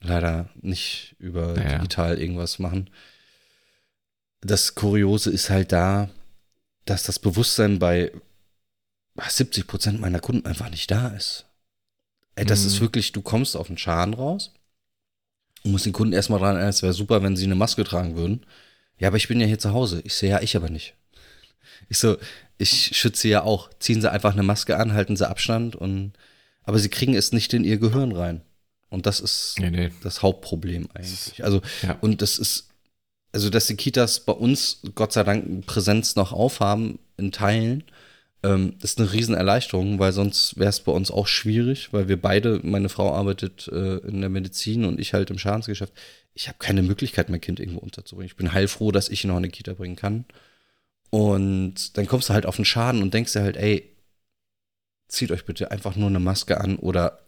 [0.00, 1.78] leider nicht über ja.
[1.78, 2.90] digital irgendwas machen
[4.46, 6.08] das Kuriose ist halt da,
[6.84, 8.12] dass das Bewusstsein bei
[9.16, 11.46] 70 Prozent meiner Kunden einfach nicht da ist.
[12.34, 12.66] Ey, das mhm.
[12.66, 14.52] ist wirklich, du kommst auf den Schaden raus
[15.66, 18.16] und musst den Kunden erstmal dran erinnern, es wäre super, wenn sie eine Maske tragen
[18.16, 18.46] würden.
[18.98, 20.00] Ja, aber ich bin ja hier zu Hause.
[20.04, 20.94] Ich sehe ja, ich aber nicht.
[21.88, 22.16] Ich so,
[22.56, 23.68] ich schütze ja auch.
[23.78, 26.12] Ziehen sie einfach eine Maske an, halten sie Abstand und,
[26.62, 28.40] aber sie kriegen es nicht in ihr Gehirn rein.
[28.88, 29.90] Und das ist nee, nee.
[30.02, 31.44] das Hauptproblem eigentlich.
[31.44, 31.98] Also, ja.
[32.00, 32.70] und das ist
[33.36, 37.84] also dass die Kitas bei uns Gott sei Dank Präsenz noch aufhaben in Teilen,
[38.46, 42.60] ähm, ist eine Riesenerleichterung, weil sonst wäre es bei uns auch schwierig, weil wir beide,
[42.62, 45.92] meine Frau arbeitet äh, in der Medizin und ich halt im Schadensgeschäft.
[46.34, 48.30] Ich habe keine Möglichkeit, mein Kind irgendwo unterzubringen.
[48.30, 50.24] Ich bin heilfroh, dass ich ihn noch in eine Kita bringen kann.
[51.10, 53.96] Und dann kommst du halt auf den Schaden und denkst dir halt, ey,
[55.08, 57.26] zieht euch bitte einfach nur eine Maske an oder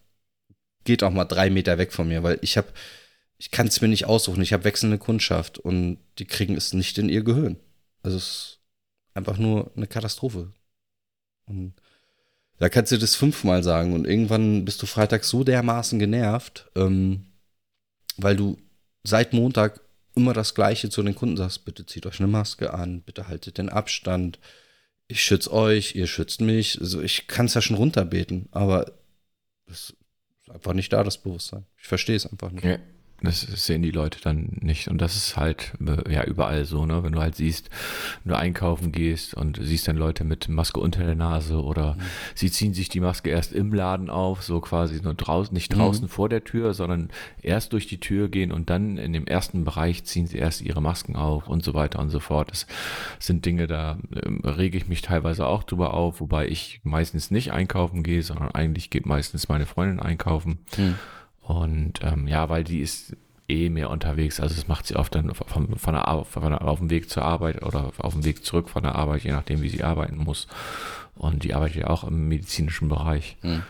[0.85, 2.69] geht auch mal drei Meter weg von mir, weil ich habe
[3.39, 4.43] ich kann es mir nicht aussuchen.
[4.43, 7.57] Ich habe wechselnde Kundschaft und die kriegen es nicht in ihr Gehirn.
[8.03, 8.59] Also es ist
[9.15, 10.53] einfach nur eine Katastrophe.
[11.49, 11.75] Und
[12.59, 17.27] da kannst du das fünfmal sagen und irgendwann bist du Freitag so dermaßen genervt, ähm,
[18.17, 18.59] weil du
[19.05, 19.81] seit Montag
[20.15, 21.65] immer das Gleiche zu den Kunden sagst.
[21.65, 24.39] Bitte zieht euch eine Maske an, bitte haltet den Abstand.
[25.07, 26.81] Ich schütze euch, ihr schützt mich.
[26.81, 28.93] Also ich kann es ja schon runterbeten, aber
[29.67, 29.97] es ist
[30.51, 31.65] einfach nicht da, das Bewusstsein.
[31.77, 32.65] Ich verstehe es einfach nicht.
[32.65, 32.79] Ja.
[33.21, 34.87] Das sehen die Leute dann nicht.
[34.87, 37.03] Und das ist halt äh, ja überall so, ne?
[37.03, 37.69] Wenn du halt siehst,
[38.23, 42.03] wenn du einkaufen gehst und siehst dann Leute mit Maske unter der Nase oder mhm.
[42.37, 46.05] sie ziehen sich die Maske erst im Laden auf, so quasi nur draußen, nicht draußen
[46.05, 46.09] mhm.
[46.09, 47.11] vor der Tür, sondern
[47.43, 50.81] erst durch die Tür gehen und dann in dem ersten Bereich ziehen sie erst ihre
[50.81, 52.53] Masken auf und so weiter und so fort.
[52.53, 52.67] Das
[53.19, 57.53] sind Dinge, da äh, rege ich mich teilweise auch drüber auf, wobei ich meistens nicht
[57.53, 60.59] einkaufen gehe, sondern eigentlich geht meistens meine Freundin einkaufen.
[60.77, 60.95] Mhm.
[61.49, 63.17] Und ähm, ja, weil die ist
[63.49, 64.39] eh mehr unterwegs.
[64.39, 67.25] Also das macht sie oft dann von, von, der, von der, auf dem Weg zur
[67.25, 70.47] Arbeit oder auf dem Weg zurück von der Arbeit, je nachdem, wie sie arbeiten muss.
[71.15, 73.39] Und die arbeitet ja auch im medizinischen Bereich.
[73.43, 73.63] Mhm.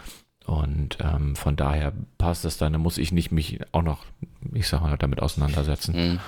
[0.45, 4.05] Und ähm, von daher passt das dann, da muss ich nicht mich auch noch,
[4.53, 5.95] ich sag mal, damit auseinandersetzen.
[5.95, 6.20] Mhm.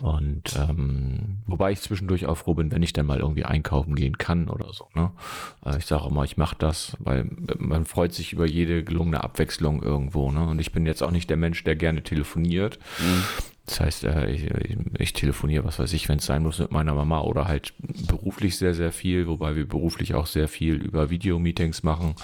[0.00, 4.16] Und ähm, wobei ich zwischendurch auch froh bin, wenn ich dann mal irgendwie einkaufen gehen
[4.16, 4.88] kann oder so.
[4.94, 5.10] Ne?
[5.60, 7.28] Also ich sage immer, ich mache das, weil
[7.58, 10.30] man freut sich über jede gelungene Abwechslung irgendwo.
[10.30, 10.48] Ne?
[10.48, 12.78] Und ich bin jetzt auch nicht der Mensch, der gerne telefoniert.
[12.98, 13.22] Mhm.
[13.66, 14.50] Das heißt, äh, ich,
[14.98, 17.74] ich, telefoniere, was weiß ich, wenn es sein muss, mit meiner Mama oder halt
[18.08, 22.14] beruflich sehr, sehr viel, wobei wir beruflich auch sehr viel über Videomeetings machen,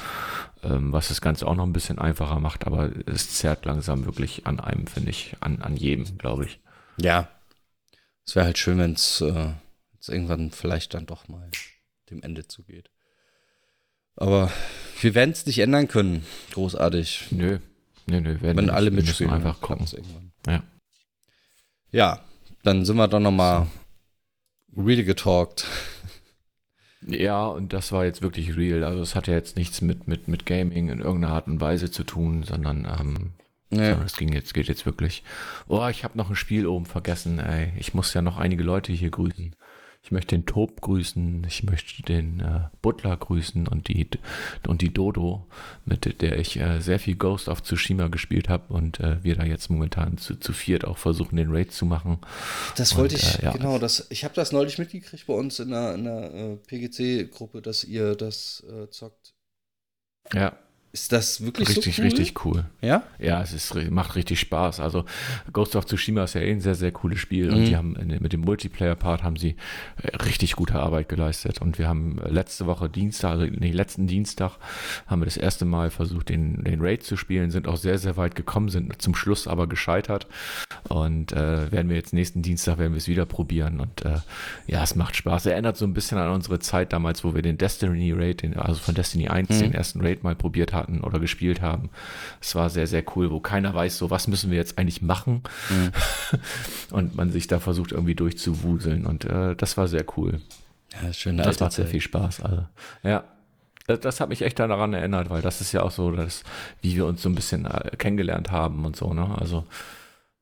[0.65, 4.47] ähm, was das Ganze auch noch ein bisschen einfacher macht, aber es zerrt langsam wirklich
[4.47, 6.59] an einem, finde ich, an, an jedem, glaube ich.
[6.97, 7.29] Ja,
[8.27, 9.53] es wäre halt schön, wenn es äh,
[10.09, 11.51] irgendwann vielleicht dann doch mal
[12.11, 12.91] dem Ende zugeht.
[14.17, 14.51] Aber
[15.01, 17.27] wir werden es nicht ändern können, großartig.
[17.31, 17.59] Nö,
[18.07, 18.39] nö, nö.
[18.41, 19.61] Wenn nicht, alle mitspielen, einfach.
[19.63, 20.33] Irgendwann.
[20.47, 20.63] Ja.
[21.93, 22.25] Ja,
[22.63, 23.67] dann sind wir doch noch mal
[24.75, 24.83] so.
[24.83, 25.67] real getalkt.
[27.07, 28.83] Ja, und das war jetzt wirklich real.
[28.83, 31.91] Also es hat ja jetzt nichts mit, mit, mit Gaming in irgendeiner Art und Weise
[31.91, 33.35] zu tun, sondern ähm,
[33.71, 33.95] ja.
[33.97, 35.23] Das ging jetzt, geht jetzt wirklich.
[35.67, 37.73] Oh, ich habe noch ein Spiel oben vergessen, ey.
[37.79, 39.57] Ich muss ja noch einige Leute hier grüßen.
[40.07, 44.09] Ich möchte den Tob grüßen, ich möchte den äh, Butler grüßen und die
[44.69, 45.49] und die Dodo,
[45.85, 49.43] mit der ich äh, sehr viel Ghost of Tsushima gespielt habe und äh, wir da
[49.43, 52.19] jetzt momentan zu, zu viert auch versuchen, den Raid zu machen.
[52.77, 55.59] Das und, wollte ich, äh, ja, genau, das, ich habe das neulich mitgekriegt bei uns
[55.59, 59.35] in einer, in einer äh, PGC-Gruppe, dass ihr das äh, zockt.
[60.33, 60.57] Ja,
[60.97, 62.07] Ist das wirklich richtig, so cool?
[62.09, 62.65] richtig cool.
[62.81, 63.03] Ja?
[63.19, 64.81] Ja, es ist, macht richtig Spaß.
[64.81, 65.05] Also
[65.53, 67.65] Ghost of Tsushima ist ja eh ein sehr, sehr cooles Spiel und Mhm.
[67.67, 69.57] die haben mit dem Multiplayer-Part haben sie
[70.03, 71.61] äh, richtig gute Arbeit geleistet.
[71.61, 74.53] Und wir haben letzte Woche Dienstag, also nee, letzten Dienstag,
[75.07, 78.17] haben wir das erste Mal versucht, den, den Raid zu spielen, sind auch sehr, sehr
[78.17, 80.27] weit gekommen, sind zum Schluss aber gescheitert.
[80.89, 83.81] Und äh, werden wir jetzt nächsten Dienstag werden wir es wieder probieren.
[83.81, 84.21] Und äh,
[84.67, 85.45] ja, es macht Spaß.
[85.45, 88.81] Erinnert so ein bisschen an unsere Zeit damals, wo wir den Destiny Raid, den, also
[88.81, 89.59] von Destiny 1, Mhm.
[89.61, 91.91] den ersten Raid mal probiert hatten oder gespielt haben.
[92.41, 95.43] Es war sehr, sehr cool, wo keiner weiß, so was müssen wir jetzt eigentlich machen.
[95.71, 95.93] Mhm.
[96.91, 99.07] Und man sich da versucht irgendwie durchzuwuseln.
[99.07, 100.41] Und äh, das war sehr cool.
[101.03, 101.37] Ja, schön.
[101.37, 102.41] Das macht sehr viel Spaß.
[102.41, 102.65] Also,
[103.03, 103.25] ja.
[103.87, 106.43] Das, das hat mich echt daran erinnert, weil das ist ja auch so, dass,
[106.83, 109.33] wie wir uns so ein bisschen äh, kennengelernt haben und so, ne?
[109.39, 109.65] Also,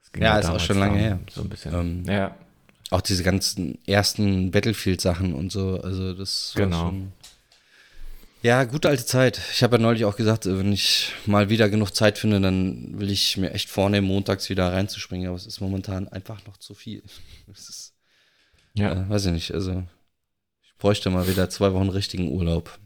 [0.02, 1.18] es ging Ja, ist auch schon lange her.
[1.30, 1.74] So ein bisschen.
[1.74, 2.34] Ähm, ja,
[2.90, 6.80] Auch diese ganzen ersten Battlefield-Sachen und so, also das war Genau.
[6.86, 7.12] schon.
[8.44, 9.40] Ja, gute alte Zeit.
[9.54, 13.10] Ich habe ja neulich auch gesagt, wenn ich mal wieder genug Zeit finde, dann will
[13.10, 17.02] ich mir echt vornehmen, montags wieder reinzuspringen, aber es ist momentan einfach noch zu viel.
[17.50, 17.94] Es ist,
[18.74, 18.92] ja.
[18.92, 19.84] äh, weiß ich nicht, also
[20.62, 22.78] ich bräuchte mal wieder zwei Wochen richtigen Urlaub.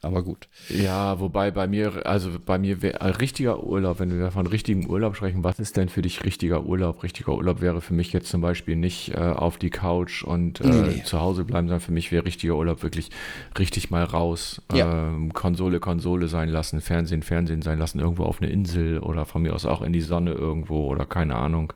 [0.00, 0.48] Aber gut.
[0.68, 4.86] Ja, wobei bei mir, also bei mir wäre äh, richtiger Urlaub, wenn wir von richtigem
[4.88, 7.02] Urlaub sprechen, was ist denn für dich richtiger Urlaub?
[7.02, 10.68] Richtiger Urlaub wäre für mich jetzt zum Beispiel nicht äh, auf die Couch und äh,
[10.68, 13.10] Nee, zu Hause bleiben, sondern für mich wäre richtiger Urlaub wirklich
[13.58, 14.62] richtig mal raus.
[14.72, 15.08] Ja.
[15.08, 19.42] Ähm, Konsole, Konsole sein lassen, Fernsehen, Fernsehen sein lassen, irgendwo auf eine Insel oder von
[19.42, 21.72] mir aus auch in die Sonne irgendwo oder keine Ahnung.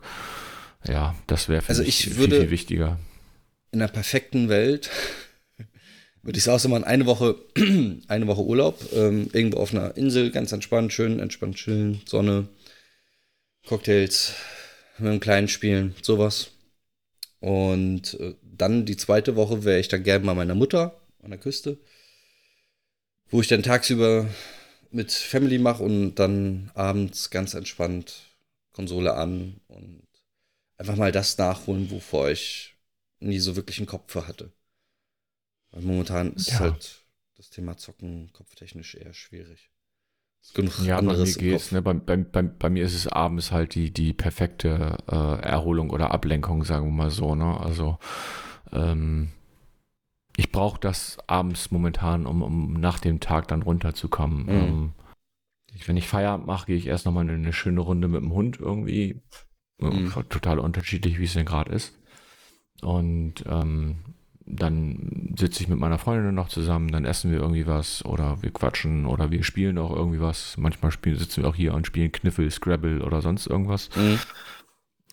[0.87, 2.99] Ja, das wäre für Also mich ich viel, würde- viel wichtiger.
[3.73, 4.91] in der perfekten Welt
[6.23, 7.37] würde ich auch so machen, eine Woche,
[8.09, 12.49] eine Woche Urlaub, ähm, irgendwo auf einer Insel, ganz entspannt, schön entspannt chillen, Sonne,
[13.67, 14.35] Cocktails,
[14.99, 16.51] mit einem kleinen Spielen, sowas.
[17.41, 21.41] Und äh, dann die zweite Woche wäre ich dann gerne bei meiner Mutter an der
[21.41, 21.79] Küste,
[23.31, 24.29] wo ich dann tagsüber
[24.91, 28.33] mit Family mache und dann abends ganz entspannt
[28.73, 30.07] Konsole an und
[30.77, 32.75] einfach mal das nachholen, wovor ich
[33.21, 34.53] nie so wirklich einen Kopf für hatte.
[35.73, 36.61] Weil momentan ist Ja.
[36.61, 37.05] halt
[37.37, 39.71] das Thema Zocken kopftechnisch eher schwierig.
[40.43, 41.73] Ist genug Ja, bei mir anderes geht's.
[41.73, 41.83] Ne?
[41.83, 46.11] Bei, bei, bei, bei mir ist es abends halt die, die perfekte äh, Erholung oder
[46.11, 47.35] Ablenkung, sagen wir mal so.
[47.35, 47.59] Ne?
[47.59, 47.99] Also
[48.73, 49.33] ähm,
[50.37, 54.45] ich brauche das abends momentan, um, um nach dem Tag dann runterzukommen.
[54.45, 54.51] Mhm.
[54.51, 54.93] Ähm,
[55.75, 58.33] ich, wenn ich Feierabend mache, gehe ich erst nochmal eine, eine schöne Runde mit dem
[58.33, 59.23] Hund irgendwie.
[59.79, 60.13] Mhm.
[60.29, 61.99] Total unterschiedlich, wie es denn gerade ist.
[62.83, 64.15] Und ähm,
[64.53, 68.53] dann sitze ich mit meiner Freundin noch zusammen, dann essen wir irgendwie was oder wir
[68.53, 70.57] quatschen oder wir spielen auch irgendwie was.
[70.59, 73.89] Manchmal spielen, sitzen wir auch hier und spielen Kniffel, Scrabble oder sonst irgendwas.
[73.97, 74.19] Mhm.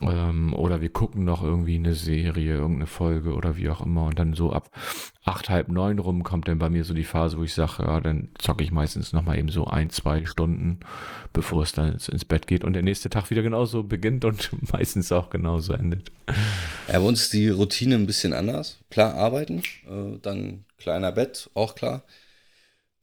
[0.01, 4.05] Ähm, oder wir gucken noch irgendwie eine Serie, irgendeine Folge oder wie auch immer.
[4.05, 4.71] Und dann so ab
[5.25, 7.99] acht, halb neun rum kommt dann bei mir so die Phase, wo ich sage, ja,
[7.99, 10.79] dann zocke ich meistens nochmal eben so ein, zwei Stunden,
[11.33, 15.11] bevor es dann ins, Bett geht und der nächste Tag wieder genauso beginnt und meistens
[15.11, 16.11] auch genauso endet.
[16.87, 18.79] Ja, bei uns ist die Routine ein bisschen anders.
[18.89, 22.03] Klar, arbeiten, äh, dann kleiner Bett, auch klar.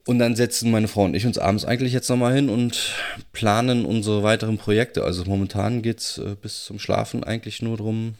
[0.07, 2.95] Und dann setzen meine Frau und ich uns abends eigentlich jetzt nochmal hin und
[3.33, 5.03] planen unsere weiteren Projekte.
[5.03, 8.15] Also momentan geht es äh, bis zum Schlafen eigentlich nur darum,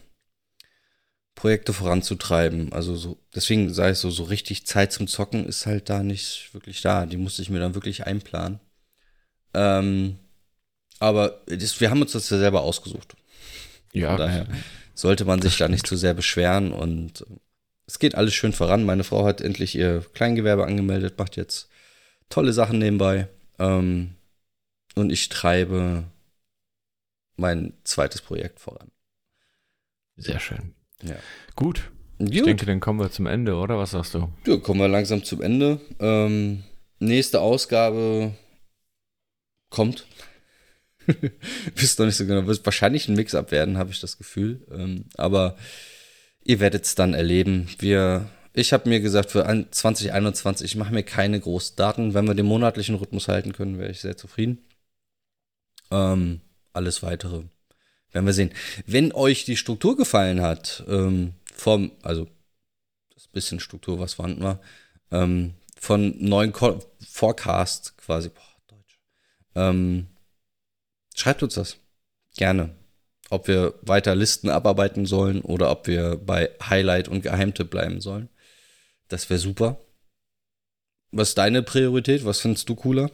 [1.33, 2.73] Projekte voranzutreiben.
[2.73, 6.53] Also so, deswegen sei es so, so richtig Zeit zum Zocken ist halt da nicht
[6.53, 7.05] wirklich da.
[7.05, 8.59] Die musste ich mir dann wirklich einplanen.
[9.53, 10.17] Ähm,
[10.99, 13.15] aber das, wir haben uns das ja selber ausgesucht.
[13.93, 14.47] Ja, Von daher
[14.93, 17.25] sollte man sich da nicht zu sehr beschweren und äh,
[17.85, 18.83] es geht alles schön voran.
[18.83, 21.69] Meine Frau hat endlich ihr Kleingewerbe angemeldet, macht jetzt
[22.29, 23.27] tolle Sachen nebenbei.
[23.59, 24.15] Ähm,
[24.95, 26.05] und ich treibe
[27.35, 28.89] mein zweites Projekt voran.
[30.15, 30.73] sehr schön.
[31.03, 31.15] Ja.
[31.55, 34.29] Gut, ich Gut, denke, dann kommen wir zum Ende, oder was sagst du?
[34.47, 35.79] ja, kommen wir langsam zum Ende.
[35.99, 36.63] Ähm,
[36.99, 38.33] nächste Ausgabe
[39.69, 40.07] kommt.
[41.75, 42.47] Wisst noch nicht so genau.
[42.47, 44.65] Wird wahrscheinlich ein Mix-up werden, habe ich das Gefühl.
[44.71, 45.57] Ähm, aber
[46.43, 47.69] ihr werdet es dann erleben.
[47.79, 52.13] Wir, ich habe mir gesagt, für ein- 2021, ich mache mir keine großen Daten.
[52.13, 54.65] Wenn wir den monatlichen Rhythmus halten können, wäre ich sehr zufrieden.
[55.91, 56.41] Ähm,
[56.73, 57.43] alles weitere
[58.11, 58.51] werden wir sehen.
[58.85, 62.27] Wenn euch die Struktur gefallen hat, ähm, vom, also
[63.13, 64.61] das bisschen Struktur, was vorhanden war,
[65.11, 68.99] ähm, von neuen Ko Forecast quasi, boah, Deutsch,
[69.55, 70.07] ähm,
[71.15, 71.77] schreibt uns das.
[72.35, 72.75] Gerne.
[73.29, 78.29] ob wir weiter Listen abarbeiten sollen oder ob wir bei Highlight und Geheimtipp bleiben sollen.
[79.07, 79.77] Das wäre super.
[81.11, 82.25] Was ist deine Priorität?
[82.25, 83.09] Was findest du cooler?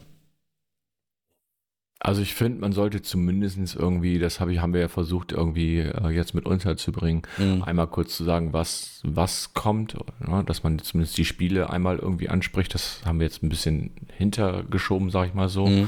[2.00, 5.80] Also ich finde, man sollte zumindest irgendwie, das hab ich, haben wir ja versucht, irgendwie
[5.80, 7.64] äh, jetzt mit unterzubringen, mhm.
[7.64, 10.44] einmal kurz zu sagen, was, was kommt, ne?
[10.46, 12.74] dass man zumindest die Spiele einmal irgendwie anspricht.
[12.74, 15.66] Das haben wir jetzt ein bisschen hintergeschoben, sag ich mal so.
[15.66, 15.88] Mhm.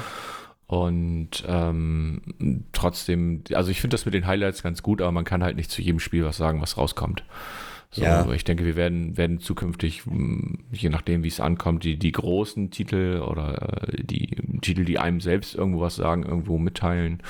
[0.67, 2.21] Und ähm,
[2.71, 5.69] trotzdem, also ich finde das mit den Highlights ganz gut, aber man kann halt nicht
[5.69, 7.25] zu jedem Spiel was sagen, was rauskommt.
[7.95, 8.29] So, ja.
[8.33, 12.69] Ich denke, wir werden, werden zukünftig, hm, je nachdem, wie es ankommt, die, die großen
[12.69, 17.23] Titel oder äh, die Titel, die einem selbst irgendwo was sagen, irgendwo mitteilen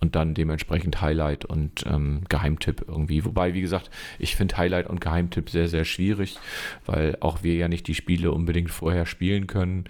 [0.00, 3.26] und dann dementsprechend Highlight und ähm, Geheimtipp irgendwie.
[3.26, 6.38] Wobei, wie gesagt, ich finde Highlight und Geheimtipp sehr, sehr schwierig,
[6.86, 9.84] weil auch wir ja nicht die Spiele unbedingt vorher spielen können.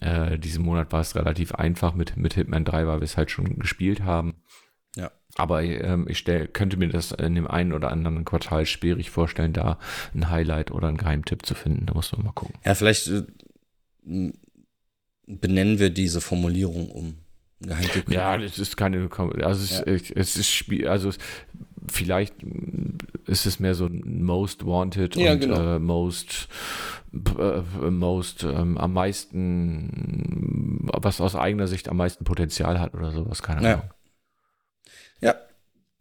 [0.00, 3.30] Äh, diesen Monat war es relativ einfach mit, mit Hitman 3, weil wir es halt
[3.30, 4.34] schon gespielt haben.
[5.36, 9.52] Aber ähm, ich stell, könnte mir das in dem einen oder anderen Quartal schwierig vorstellen,
[9.52, 9.78] da
[10.14, 11.86] ein Highlight oder einen Geheimtipp zu finden.
[11.86, 12.54] Da muss man mal gucken.
[12.64, 13.22] Ja, vielleicht äh,
[15.26, 17.14] benennen wir diese Formulierung um.
[17.60, 18.10] Geheimtipp.
[18.10, 19.08] Ja, es ist keine,
[19.42, 20.16] also es, ja.
[20.16, 21.10] es ist Spiel, also
[21.90, 22.34] vielleicht
[23.26, 25.76] ist es mehr so Most Wanted ja, und genau.
[25.76, 26.48] äh, Most
[27.12, 33.42] äh, Most ähm, am meisten, was aus eigener Sicht am meisten Potenzial hat oder sowas,
[33.42, 33.82] keine Ahnung.
[33.82, 33.90] Ja,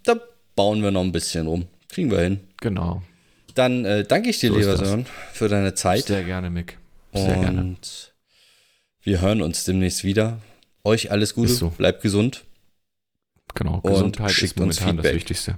[0.03, 0.15] da
[0.55, 1.67] bauen wir noch ein bisschen rum.
[1.89, 2.39] Kriegen wir hin.
[2.61, 3.01] Genau.
[3.55, 6.05] Dann äh, danke ich dir, so lieber Sören, für deine Zeit.
[6.05, 6.77] Sehr gerne, Mick.
[7.13, 7.75] Sehr Und gerne.
[9.01, 10.39] wir hören uns demnächst wieder.
[10.83, 11.69] Euch alles Gute, so.
[11.69, 12.45] bleibt gesund.
[13.55, 15.57] Genau, Gesundheit ist momentan das Wichtigste.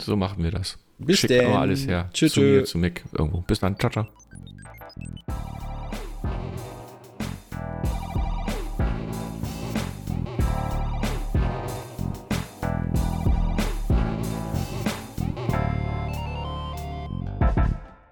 [0.00, 0.76] So machen wir das.
[0.98, 1.52] Bis Schickt denn.
[1.52, 2.10] alles her.
[2.12, 2.32] Tschüss.
[2.32, 3.40] Zu mir, zu Mick irgendwo.
[3.42, 3.78] Bis dann.
[3.78, 4.08] Ciao, ciao.